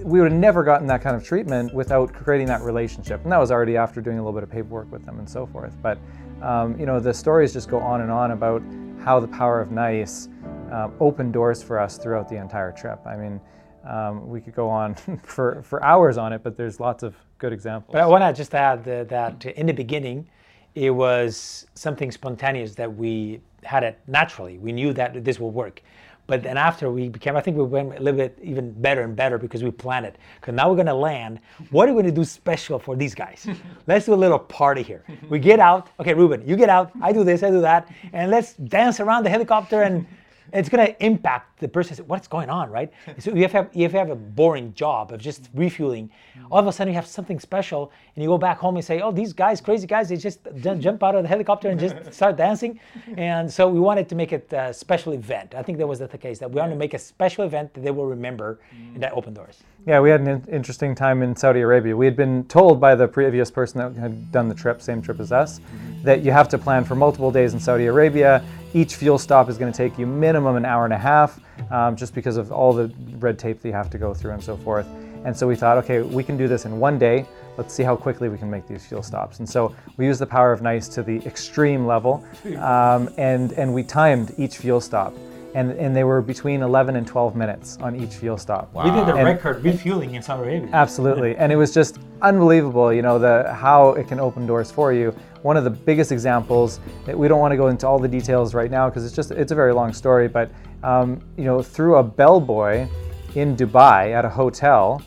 we 0.05 0.21
would 0.21 0.31
have 0.31 0.41
never 0.41 0.63
gotten 0.63 0.87
that 0.89 1.03
kind 1.03 1.17
of 1.17 1.25
treatment 1.25 1.75
without 1.75 2.13
creating 2.13 2.47
that 2.49 2.63
relationship. 2.63 3.23
And 3.25 3.33
that 3.33 3.39
was 3.39 3.51
already 3.51 3.77
after 3.77 4.01
doing 4.01 4.19
a 4.19 4.21
little 4.23 4.39
bit 4.39 4.43
of 4.43 4.51
paperwork 4.51 4.93
with 4.93 5.05
them 5.05 5.19
and 5.19 5.29
so 5.29 5.47
forth. 5.47 5.75
But 5.83 5.99
um, 6.43 6.79
you 6.79 6.87
know, 6.87 7.01
the 7.01 7.15
stories 7.15 7.53
just 7.53 7.69
go 7.71 7.79
on 7.79 8.03
and 8.03 8.11
on 8.11 8.33
about 8.33 8.63
how 9.01 9.21
the 9.21 9.29
power 9.29 9.61
of 9.61 9.71
nice 9.71 10.29
um, 10.71 10.93
opened 11.01 11.33
doors 11.33 11.63
for 11.63 11.79
us 11.81 11.97
throughout 11.97 12.29
the 12.29 12.37
entire 12.37 12.73
trip. 12.73 13.01
I 13.07 13.17
mean. 13.17 13.41
Um, 13.87 14.29
we 14.29 14.41
could 14.41 14.55
go 14.55 14.69
on 14.69 14.95
for, 15.23 15.63
for 15.63 15.83
hours 15.85 16.19
on 16.19 16.33
it, 16.33 16.43
but 16.43 16.57
there's 16.57 16.81
lots 16.81 17.03
of 17.03 17.15
good 17.39 17.53
examples. 17.53 17.93
But 17.93 18.03
I 18.03 18.07
want 18.07 18.23
to 18.23 18.33
just 18.33 18.55
add 18.55 18.81
uh, 18.89 19.05
that 19.05 19.45
in 19.45 19.67
the 19.67 19.73
beginning, 19.73 20.29
it 20.75 20.91
was 20.91 21.67
something 21.75 22.11
spontaneous 22.11 22.75
that 22.75 22.95
we 22.95 23.41
had 23.63 23.83
it 23.83 23.99
naturally. 24.07 24.59
We 24.59 24.73
knew 24.73 24.93
that 24.93 25.25
this 25.25 25.41
will 25.41 25.51
work. 25.51 25.83
But 26.27 26.43
then 26.43 26.57
after 26.57 26.91
we 26.91 27.09
became, 27.09 27.37
I 27.37 27.41
think 27.41 27.57
we 27.57 27.63
went 27.63 27.97
a 27.97 28.03
little 28.03 28.19
bit 28.19 28.37
even 28.43 28.73
better 28.73 29.03
and 29.03 29.15
better 29.15 29.39
because 29.39 29.63
we 29.63 29.71
planned 29.71 30.07
it. 30.07 30.17
Because 30.41 30.55
now 30.55 30.69
we're 30.69 30.75
going 30.75 30.87
to 30.87 30.95
land. 30.95 31.39
What 31.71 31.89
are 31.89 31.93
we 31.95 32.03
going 32.03 32.15
to 32.15 32.21
do 32.21 32.25
special 32.25 32.79
for 32.79 32.97
these 32.97 33.15
guys? 33.15 33.47
let's 33.87 34.07
do 34.07 34.15
a 34.15 34.17
little 34.17 34.39
party 34.39 34.83
here. 34.83 35.05
We 35.29 35.39
get 35.39 35.61
out. 35.61 35.89
Okay, 36.01 36.15
Ruben, 36.15 36.47
you 36.47 36.57
get 36.57 36.69
out. 36.69 36.91
I 37.01 37.13
do 37.13 37.23
this, 37.23 37.43
I 37.43 37.51
do 37.51 37.61
that. 37.61 37.89
And 38.13 38.31
let's 38.31 38.55
dance 38.55 38.99
around 38.99 39.23
the 39.23 39.31
helicopter 39.31 39.83
and 39.83 40.05
it's 40.53 40.69
going 40.69 40.87
to 40.87 41.05
impact 41.05 41.61
the 41.61 41.69
person. 41.69 41.97
What's 42.07 42.29
going 42.29 42.51
on, 42.51 42.71
right? 42.71 42.93
So 43.19 43.31
if 43.31 43.37
you 43.37 43.49
have, 43.49 43.71
if 43.73 43.93
you 43.93 43.99
have 43.99 44.11
a 44.11 44.15
boring 44.15 44.75
job 44.75 45.13
of 45.13 45.21
just 45.21 45.49
refueling, 45.55 46.09
mm-hmm. 46.09 46.53
all 46.53 46.59
of 46.59 46.67
a 46.67 46.73
sudden 46.73 46.93
you 46.93 46.97
have 46.97 47.07
something 47.07 47.41
special, 47.41 47.91
and 48.15 48.23
you 48.23 48.29
go 48.29 48.39
back 48.39 48.59
home 48.59 48.77
and 48.77 48.85
say, 48.85 49.01
"Oh, 49.01 49.11
these 49.11 49.33
guys, 49.33 49.61
crazy 49.61 49.87
guys, 49.87 50.09
they 50.11 50.17
just 50.17 50.41
ju- 50.57 50.75
jump 50.87 51.03
out 51.03 51.15
of 51.15 51.23
the 51.23 51.29
helicopter 51.29 51.69
and 51.71 51.81
just 51.81 52.13
start 52.13 52.37
dancing." 52.37 52.79
And 53.17 53.51
so 53.51 53.69
we 53.69 53.81
wanted 53.81 54.09
to 54.11 54.15
make 54.15 54.33
it 54.33 54.53
a 54.53 54.75
special 54.75 55.13
event. 55.13 55.55
I 55.55 55.63
think 55.63 55.79
that 55.79 55.87
was 55.87 55.99
the 55.99 56.09
case 56.09 56.39
that 56.39 56.51
we 56.51 56.61
wanted 56.61 56.73
to 56.73 56.79
make 56.79 56.95
a 56.95 56.99
special 56.99 57.45
event 57.45 57.73
that 57.75 57.83
they 57.83 57.91
will 57.91 58.07
remember, 58.07 58.59
and 58.95 59.03
that 59.03 59.13
mm. 59.13 59.19
opened 59.19 59.37
doors. 59.37 59.63
Yeah, 59.87 60.01
we 60.01 60.11
had 60.11 60.21
an 60.21 60.29
in- 60.29 60.45
interesting 60.49 60.95
time 60.95 61.23
in 61.23 61.35
Saudi 61.37 61.61
Arabia. 61.61 61.97
We 61.97 62.07
had 62.07 62.17
been 62.17 62.45
told 62.45 62.81
by 62.81 62.95
the 62.95 63.07
previous 63.07 63.51
person 63.51 63.79
that 63.79 63.99
had 64.01 64.33
done 64.33 64.49
the 64.49 64.55
trip, 64.55 64.83
same 64.83 65.01
trip 65.01 65.21
as 65.21 65.33
us, 65.33 65.61
mm-hmm. 65.61 66.03
that 66.03 66.23
you 66.23 66.33
have 66.33 66.49
to 66.49 66.59
plan 66.59 66.85
for 66.85 66.97
multiple 66.97 67.31
days 67.31 67.55
in 67.55 67.61
Saudi 67.61 67.87
Arabia. 67.87 68.45
Each 68.75 68.97
fuel 68.97 69.19
stop 69.19 69.49
is 69.49 69.57
going 69.59 69.73
to 69.73 69.77
take 69.77 69.99
you 69.99 70.07
minimum 70.07 70.57
an 70.57 70.65
hour 70.65 70.85
and 70.85 70.93
a 70.93 70.99
half, 70.99 71.41
um, 71.71 71.97
just 71.97 72.15
because 72.15 72.37
of 72.37 72.53
all 72.53 72.73
the 72.73 72.93
red 73.19 73.39
tape 73.39 73.61
that 73.63 73.69
you 73.69 73.75
have 73.75 73.91
to 73.91 73.99
go 73.99 74.13
through 74.13 74.33
and 74.33 74.43
so 74.43 74.57
forth. 74.57 74.87
And 75.25 75.37
so 75.37 75.47
we 75.49 75.57
thought, 75.57 75.79
okay, 75.79 76.03
we 76.03 76.23
can 76.23 76.37
do 76.37 76.47
this 76.47 76.67
in 76.67 76.79
one 76.79 76.99
day. 76.99 77.27
Let's 77.57 77.73
see 77.73 77.83
how 77.83 77.97
quickly 77.97 78.29
we 78.29 78.37
can 78.37 78.51
make 78.51 78.69
these 78.69 78.85
fuel 78.87 79.03
stops. 79.03 79.39
And 79.39 79.49
so 79.49 79.75
we 79.97 80.05
used 80.05 80.21
the 80.21 80.27
power 80.27 80.53
of 80.53 80.61
nice 80.63 80.89
to 80.89 81.03
the 81.03 81.17
extreme 81.27 81.87
level, 81.87 82.23
um, 82.59 83.09
and 83.17 83.53
and 83.53 83.73
we 83.73 83.83
timed 83.83 84.35
each 84.37 84.59
fuel 84.59 84.81
stop. 84.81 85.15
And, 85.55 85.71
and 85.73 85.97
they 85.97 86.05
were 86.05 86.21
between 86.21 86.61
11 86.61 86.97
and 86.97 87.07
12 87.07 87.35
minutes 87.35 87.79
on 87.81 87.97
each 87.97 88.13
fuel 88.17 88.37
stop. 88.37 88.71
Wow. 88.75 88.85
We 88.85 88.91
did 88.91 89.07
the 89.07 89.15
And- 89.15 89.25
record 89.25 89.65
refueling 89.65 90.15
in 90.15 90.21
Saudi 90.21 90.43
Arabia. 90.51 90.69
Absolutely, 90.75 91.35
and 91.39 91.51
it 91.51 91.57
was 91.57 91.73
just 91.73 91.97
unbelievable. 92.21 92.93
You 92.93 93.01
know 93.01 93.19
the 93.19 93.55
how 93.55 93.93
it 93.95 94.07
can 94.07 94.21
open 94.21 94.47
doors 94.47 94.71
for 94.71 94.93
you. 94.93 95.15
One 95.47 95.57
of 95.57 95.63
the 95.63 95.71
biggest 95.71 96.11
examples 96.11 96.81
that 97.05 97.17
we 97.17 97.29
don't 97.29 97.39
want 97.39 97.53
to 97.53 97.57
go 97.57 97.69
into 97.69 97.87
all 97.87 98.01
the 98.01 98.09
details 98.09 98.53
right 98.53 98.69
now 98.69 98.89
because 98.89 99.07
it's 99.07 99.15
just 99.15 99.31
it's 99.31 99.53
a 99.53 99.55
very 99.55 99.73
long 99.73 99.93
story. 99.93 100.27
But 100.27 100.51
um, 100.83 101.21
you 101.37 101.45
know, 101.45 101.63
through 101.63 101.99
a 101.99 102.03
bellboy 102.03 102.89
in 103.37 103.57
Dubai 103.57 104.13
at 104.13 104.25
a 104.25 104.29
hotel, 104.29 105.01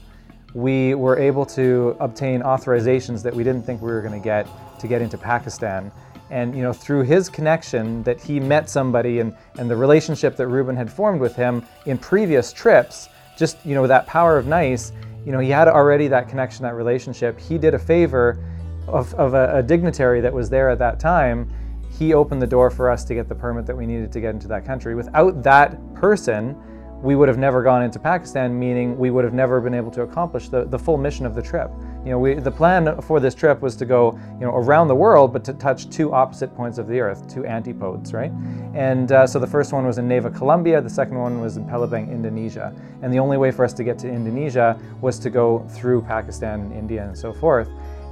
we 0.53 0.95
were 0.95 1.19
able 1.19 1.45
to 1.47 1.97
obtain 1.99 2.41
authorizations 2.41 3.21
that 3.21 3.35
we 3.35 3.43
didn't 3.43 3.63
think 3.63 3.81
we 3.81 3.91
were 3.91 4.01
going 4.01 4.17
to 4.17 4.23
get 4.23 4.47
to 4.79 4.87
get 4.87 5.01
into 5.01 5.17
Pakistan. 5.17 5.91
And 6.29 6.55
you 6.55 6.61
know, 6.61 6.71
through 6.71 7.01
his 7.01 7.27
connection, 7.27 8.01
that 8.03 8.21
he 8.21 8.39
met 8.39 8.69
somebody, 8.69 9.19
and, 9.19 9.35
and 9.57 9.69
the 9.69 9.75
relationship 9.75 10.37
that 10.37 10.47
Ruben 10.47 10.73
had 10.73 10.89
formed 10.89 11.19
with 11.19 11.35
him 11.35 11.65
in 11.85 11.97
previous 11.97 12.53
trips, 12.53 13.09
just 13.37 13.57
you 13.65 13.75
know, 13.75 13.85
that 13.87 14.07
power 14.07 14.37
of 14.37 14.47
nice. 14.47 14.93
You 15.25 15.33
know, 15.33 15.39
he 15.39 15.49
had 15.49 15.67
already 15.67 16.07
that 16.07 16.29
connection, 16.29 16.63
that 16.63 16.75
relationship. 16.75 17.37
He 17.37 17.57
did 17.57 17.73
a 17.73 17.79
favor 17.79 18.39
of, 18.89 19.13
of 19.15 19.33
a, 19.33 19.57
a 19.57 19.63
dignitary 19.63 20.21
that 20.21 20.33
was 20.33 20.49
there 20.49 20.69
at 20.69 20.79
that 20.79 20.99
time. 20.99 21.51
He 21.97 22.13
opened 22.13 22.41
the 22.41 22.47
door 22.47 22.69
for 22.69 22.89
us 22.89 23.03
to 23.05 23.15
get 23.15 23.27
the 23.27 23.35
permit 23.35 23.65
that 23.65 23.75
we 23.75 23.85
needed 23.85 24.11
to 24.11 24.21
get 24.21 24.33
into 24.33 24.47
that 24.49 24.65
country. 24.65 24.95
Without 24.95 25.43
that 25.43 25.93
person, 25.95 26.55
we 27.01 27.15
would 27.15 27.29
have 27.29 27.37
never 27.37 27.63
gone 27.63 27.81
into 27.81 27.97
Pakistan, 27.97 28.57
meaning 28.57 28.97
we 28.97 29.09
would 29.09 29.23
have 29.23 29.33
never 29.33 29.61
been 29.61 29.73
able 29.73 29.91
to 29.91 30.01
accomplish 30.01 30.49
the, 30.49 30.65
the 30.65 30.77
full 30.77 30.97
mission 30.97 31.25
of 31.25 31.33
the 31.33 31.41
trip. 31.41 31.71
You 32.03 32.11
know, 32.11 32.19
we, 32.19 32.33
the 32.33 32.51
plan 32.51 32.99
for 33.01 33.19
this 33.19 33.33
trip 33.33 33.61
was 33.61 33.75
to 33.77 33.85
go, 33.85 34.19
you 34.33 34.45
know, 34.45 34.53
around 34.53 34.89
the 34.89 34.95
world, 34.95 35.31
but 35.31 35.43
to 35.45 35.53
touch 35.53 35.89
two 35.89 36.13
opposite 36.13 36.53
points 36.55 36.77
of 36.77 36.87
the 36.87 36.99
Earth, 36.99 37.33
two 37.33 37.45
antipodes, 37.45 38.13
right? 38.13 38.31
And 38.73 39.11
uh, 39.11 39.25
so 39.25 39.39
the 39.39 39.47
first 39.47 39.71
one 39.71 39.85
was 39.85 39.97
in 39.97 40.09
Neiva, 40.09 40.35
Colombia. 40.35 40.81
The 40.81 40.89
second 40.89 41.17
one 41.17 41.39
was 41.39 41.55
in 41.55 41.65
Palembang, 41.65 42.11
Indonesia. 42.11 42.75
And 43.01 43.13
the 43.13 43.19
only 43.19 43.37
way 43.37 43.51
for 43.51 43.63
us 43.63 43.73
to 43.73 43.83
get 43.83 43.97
to 43.99 44.09
Indonesia 44.09 44.77
was 44.99 45.19
to 45.19 45.29
go 45.29 45.65
through 45.69 46.01
Pakistan 46.01 46.59
and 46.61 46.73
India 46.73 47.05
and 47.05 47.17
so 47.17 47.31
forth. 47.31 47.69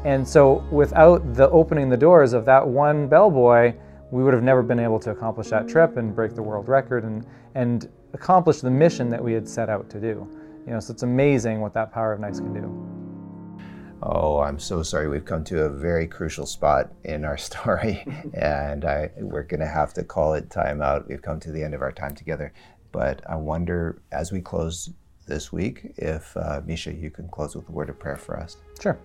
And 0.08 0.26
so 0.26 0.66
without 0.72 1.34
the 1.34 1.50
opening 1.50 1.90
the 1.90 1.98
doors 1.98 2.32
of 2.32 2.46
that 2.46 2.66
one 2.66 3.10
bellboy, 3.10 3.76
we 4.10 4.24
would 4.24 4.34
have 4.34 4.42
never 4.42 4.64
been 4.64 4.80
able 4.80 5.02
to 5.02 5.12
accomplish 5.12 5.50
that 5.50 5.68
trip 5.68 5.98
and 5.98 6.16
break 6.16 6.34
the 6.34 6.42
world 6.42 6.70
record 6.70 7.04
and, 7.04 7.26
and 7.56 7.90
accomplish 8.14 8.62
the 8.62 8.72
mission 8.72 9.10
that 9.10 9.22
we 9.22 9.34
had 9.34 9.46
set 9.46 9.68
out 9.70 9.90
to 9.90 10.00
do. 10.00 10.26
You 10.66 10.72
know, 10.72 10.80
so 10.80 10.94
it's 10.94 11.04
amazing 11.04 11.60
what 11.60 11.74
that 11.74 11.92
power 11.92 12.14
of 12.14 12.22
nice 12.22 12.40
can 12.40 12.54
do. 12.54 13.60
Oh, 14.02 14.40
I'm 14.40 14.60
so 14.60 14.82
sorry. 14.82 15.10
We've 15.10 15.26
come 15.26 15.44
to 15.44 15.64
a 15.64 15.70
very 15.70 16.08
crucial 16.08 16.46
spot 16.46 16.90
in 17.04 17.26
our 17.26 17.38
story, 17.50 18.06
and 18.34 18.86
I, 18.86 19.10
we're 19.18 19.44
going 19.44 19.60
to 19.60 19.68
have 19.68 19.94
to 19.96 20.06
call 20.06 20.36
it 20.36 20.50
time 20.50 20.82
out. 20.82 21.10
We've 21.10 21.22
come 21.22 21.42
to 21.42 21.52
the 21.52 21.62
end 21.62 21.74
of 21.74 21.82
our 21.82 21.92
time 21.92 22.16
together. 22.16 22.54
But 22.94 23.22
I 23.30 23.36
wonder, 23.36 24.02
as 24.14 24.32
we 24.32 24.40
close 24.40 24.90
this 25.28 25.52
week, 25.52 25.96
if 25.98 26.38
uh, 26.38 26.62
Misha, 26.66 26.94
you 26.94 27.12
can 27.12 27.28
close 27.28 27.58
with 27.58 27.68
a 27.68 27.74
word 27.74 27.90
of 27.90 28.00
prayer 28.00 28.16
for 28.16 28.40
us. 28.40 28.56
Sure. 28.82 28.98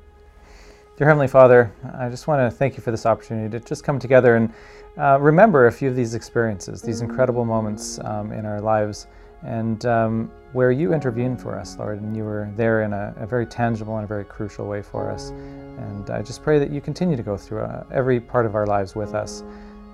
Dear 0.99 1.07
Heavenly 1.07 1.27
Father, 1.27 1.73
I 1.99 2.11
just 2.11 2.27
want 2.27 2.41
to 2.51 2.55
thank 2.55 2.77
you 2.77 2.83
for 2.83 2.91
this 2.91 3.07
opportunity 3.07 3.49
to 3.59 3.65
just 3.65 3.83
come 3.83 3.99
together 3.99 4.37
and 4.37 4.53
uh, 4.99 5.19
remember 5.19 5.67
a 5.67 5.73
few 5.73 5.89
of 5.89 5.97
these 5.97 6.13
experiences, 6.13 6.83
these 6.83 7.01
incredible 7.01 7.47
moments 7.47 7.99
um, 8.05 8.31
in 8.31 8.45
our 8.45 8.61
lives, 8.61 9.07
and 9.43 9.87
um, 9.87 10.31
where 10.53 10.71
you 10.71 10.93
intervened 10.93 11.41
for 11.41 11.59
us, 11.59 11.79
Lord, 11.79 12.03
and 12.03 12.15
you 12.15 12.25
were 12.25 12.53
there 12.57 12.83
in 12.83 12.93
a, 12.93 13.15
a 13.17 13.27
very 13.27 13.47
tangible 13.47 13.97
and 13.97 14.05
a 14.05 14.07
very 14.07 14.27
crucial 14.27 14.67
way 14.67 14.83
for 14.83 15.11
us. 15.11 15.31
And 15.31 16.11
I 16.11 16.21
just 16.21 16.43
pray 16.43 16.59
that 16.59 16.71
you 16.71 16.83
continue 16.83 17.17
to 17.17 17.23
go 17.23 17.39
through 17.39 17.63
uh, 17.63 17.85
every 17.91 18.21
part 18.21 18.45
of 18.45 18.55
our 18.55 18.67
lives 18.67 18.95
with 18.95 19.15
us. 19.15 19.45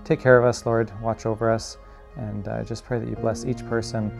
Take 0.02 0.18
care 0.18 0.36
of 0.36 0.44
us, 0.44 0.66
Lord. 0.66 0.90
Watch 1.00 1.26
over 1.26 1.48
us. 1.48 1.78
And 2.16 2.48
I 2.48 2.64
just 2.64 2.84
pray 2.84 2.98
that 2.98 3.08
you 3.08 3.14
bless 3.14 3.44
each 3.44 3.64
person 3.68 4.10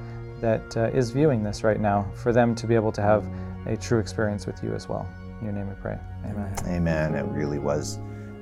that 0.40 0.76
uh, 0.76 0.90
is 0.94 1.10
viewing 1.10 1.42
this 1.42 1.64
right 1.64 1.80
now 1.80 2.08
for 2.14 2.32
them 2.32 2.54
to 2.54 2.68
be 2.68 2.76
able 2.76 2.92
to 2.92 3.02
have 3.02 3.26
a 3.66 3.76
true 3.76 3.98
experience 3.98 4.46
with 4.46 4.62
you 4.62 4.72
as 4.74 4.88
well. 4.88 5.08
In 5.40 5.46
your 5.46 5.54
name 5.54 5.68
we 5.68 5.74
pray. 5.80 5.98
Amen. 6.24 6.54
Amen. 6.66 7.14
It 7.14 7.24
really 7.26 7.58
was 7.58 7.96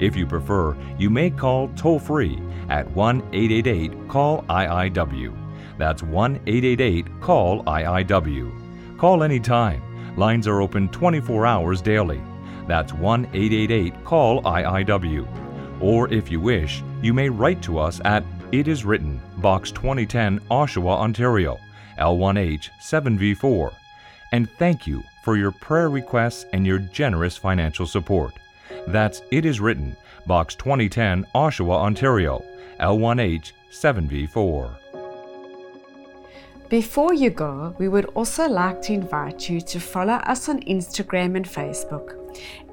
If 0.00 0.16
you 0.16 0.26
prefer, 0.26 0.76
you 0.98 1.08
may 1.08 1.30
call 1.30 1.68
toll 1.68 1.98
free 1.98 2.38
at 2.68 2.90
1 2.90 3.22
888 3.32 4.08
CALL 4.08 4.44
IIW. 4.50 5.34
That's 5.78 6.02
1 6.02 6.40
888 6.46 7.06
CALL 7.22 7.64
IIW. 7.64 8.59
Call 9.00 9.22
anytime. 9.22 9.80
Lines 10.18 10.46
are 10.46 10.60
open 10.60 10.90
24 10.90 11.46
hours 11.46 11.80
daily. 11.80 12.20
That's 12.68 12.92
1 12.92 13.30
888 13.32 14.04
CALL 14.04 14.42
IIW. 14.42 15.80
Or 15.80 16.12
if 16.12 16.30
you 16.30 16.38
wish, 16.38 16.82
you 17.00 17.14
may 17.14 17.30
write 17.30 17.62
to 17.62 17.78
us 17.78 18.02
at 18.04 18.22
It 18.52 18.68
Is 18.68 18.84
Written, 18.84 19.18
Box 19.38 19.70
2010, 19.70 20.40
Oshawa, 20.50 20.98
Ontario, 20.98 21.58
L1H 21.96 22.68
7V4. 22.78 23.72
And 24.32 24.50
thank 24.58 24.86
you 24.86 25.02
for 25.24 25.38
your 25.38 25.52
prayer 25.52 25.88
requests 25.88 26.44
and 26.52 26.66
your 26.66 26.80
generous 26.80 27.38
financial 27.38 27.86
support. 27.86 28.34
That's 28.86 29.22
It 29.30 29.46
Is 29.46 29.62
Written, 29.62 29.96
Box 30.26 30.54
2010, 30.56 31.26
Oshawa, 31.34 31.76
Ontario, 31.76 32.44
L1H 32.78 33.52
7V4. 33.72 34.79
Before 36.70 37.12
you 37.12 37.30
go, 37.30 37.74
we 37.78 37.88
would 37.88 38.04
also 38.14 38.48
like 38.48 38.80
to 38.82 38.92
invite 38.92 39.50
you 39.50 39.60
to 39.60 39.80
follow 39.80 40.12
us 40.12 40.48
on 40.48 40.60
Instagram 40.60 41.34
and 41.34 41.44
Facebook 41.44 42.14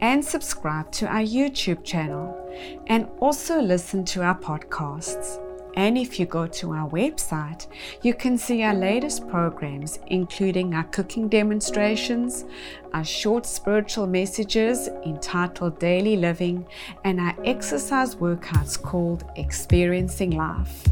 and 0.02 0.24
subscribe 0.24 0.92
to 0.92 1.08
our 1.08 1.24
YouTube 1.24 1.84
channel 1.84 2.38
and 2.86 3.08
also 3.20 3.60
listen 3.60 4.06
to 4.06 4.22
our 4.22 4.38
podcasts. 4.38 5.44
And 5.76 5.98
if 5.98 6.20
you 6.20 6.28
go 6.28 6.46
to 6.46 6.74
our 6.74 6.88
website, 6.92 7.66
you 8.04 8.14
can 8.14 8.38
see 8.38 8.62
our 8.62 8.76
latest 8.76 9.28
programs, 9.30 9.98
including 10.06 10.76
our 10.76 10.84
cooking 10.84 11.28
demonstrations, 11.28 12.46
our 12.94 13.04
short 13.04 13.48
spiritual 13.48 14.06
messages 14.06 14.90
entitled 15.08 15.80
Daily 15.80 16.18
Living, 16.18 16.68
and 17.04 17.20
our 17.20 17.36
exercise 17.44 18.14
workouts 18.14 18.80
called 18.80 19.24
Experiencing 19.38 20.32
Life. 20.38 20.88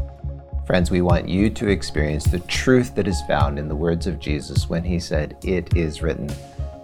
Friends, 0.66 0.90
we 0.90 1.00
want 1.00 1.28
you 1.28 1.48
to 1.48 1.68
experience 1.68 2.24
the 2.24 2.40
truth 2.40 2.96
that 2.96 3.06
is 3.06 3.22
found 3.28 3.56
in 3.56 3.68
the 3.68 3.76
words 3.76 4.08
of 4.08 4.18
Jesus 4.18 4.68
when 4.68 4.82
he 4.82 4.98
said, 4.98 5.36
It 5.44 5.76
is 5.76 6.02
written, 6.02 6.28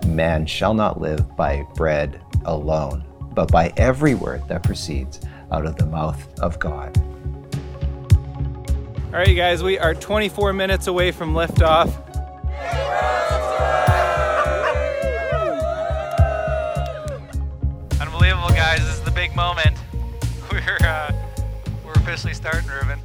Man 0.06 0.46
shall 0.46 0.72
not 0.72 1.00
live 1.00 1.34
by 1.34 1.66
bread 1.74 2.20
alone, 2.44 3.02
but 3.34 3.50
by 3.50 3.72
every 3.76 4.14
word 4.14 4.46
that 4.46 4.62
proceeds 4.62 5.18
out 5.50 5.66
of 5.66 5.74
the 5.74 5.86
mouth 5.86 6.24
of 6.38 6.60
God. 6.60 6.96
All 9.06 9.18
right, 9.18 9.26
you 9.26 9.34
guys, 9.34 9.64
we 9.64 9.80
are 9.80 9.94
24 9.94 10.52
minutes 10.52 10.86
away 10.86 11.10
from 11.10 11.34
liftoff. 11.34 11.88
Unbelievable, 18.00 18.50
guys! 18.50 18.78
This 18.78 18.94
is 18.94 19.02
the 19.02 19.10
big 19.10 19.34
moment. 19.34 19.76
We're 20.52 20.78
uh, 20.82 21.12
we're 21.84 21.94
officially 21.94 22.34
starting, 22.34 22.70
Ruben. 22.70 23.00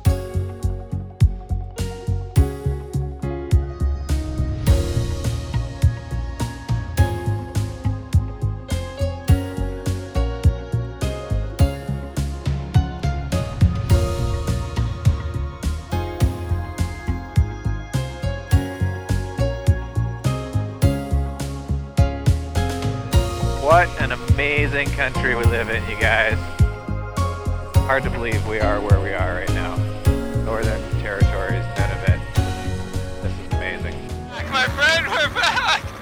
Amazing 24.77 24.95
country 24.95 25.33
we 25.33 25.43
live 25.45 25.69
in, 25.71 25.81
you 25.89 25.99
guys. 25.99 26.37
Hard 27.87 28.03
to 28.03 28.11
believe 28.11 28.45
we 28.45 28.59
are 28.59 28.79
where 28.79 28.99
we 28.99 29.09
are 29.09 29.33
right 29.33 29.49
now. 29.49 29.75
Northern 30.45 30.79
Territories, 31.01 31.65
Nunavut. 31.73 32.21
This 33.23 33.31
is 33.31 33.53
amazing. 33.53 33.95
My 34.51 34.65
friend, 34.67 35.07
we're 35.07 35.33
back! 35.33 35.83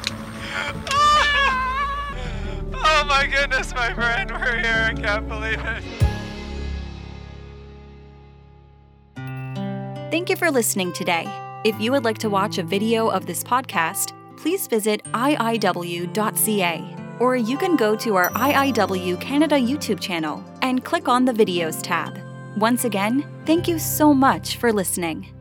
Oh 2.88 3.04
my 3.08 3.26
goodness, 3.28 3.74
my 3.74 3.94
friend, 3.94 4.30
we're 4.30 4.58
here. 4.58 4.90
I 4.90 4.94
can't 4.94 5.28
believe 5.30 5.60
it. 5.64 5.84
Thank 10.12 10.30
you 10.30 10.36
for 10.36 10.52
listening 10.52 10.92
today. 10.92 11.26
If 11.64 11.80
you 11.80 11.94
would 11.94 12.04
like 12.04 12.18
to 12.20 12.30
watch 12.30 12.58
a 12.58 12.64
video 12.64 13.08
of 13.08 13.26
this 13.26 13.42
podcast, 13.42 14.12
please 14.38 14.68
visit 14.68 15.02
iiw.ca 15.14 17.05
or 17.20 17.36
you 17.36 17.58
can 17.58 17.76
go 17.76 17.96
to 17.96 18.16
our 18.16 18.30
IIW 18.32 19.20
Canada 19.20 19.56
YouTube 19.56 20.00
channel 20.00 20.44
and 20.62 20.84
click 20.84 21.08
on 21.08 21.26
the 21.26 21.34
Videos 21.34 21.82
tab. 21.82 22.18
Once 22.58 22.86
again, 22.86 23.26
thank 23.46 23.68
you 23.68 23.78
so 23.78 24.14
much 24.14 24.58
for 24.58 24.72
listening. 24.72 25.35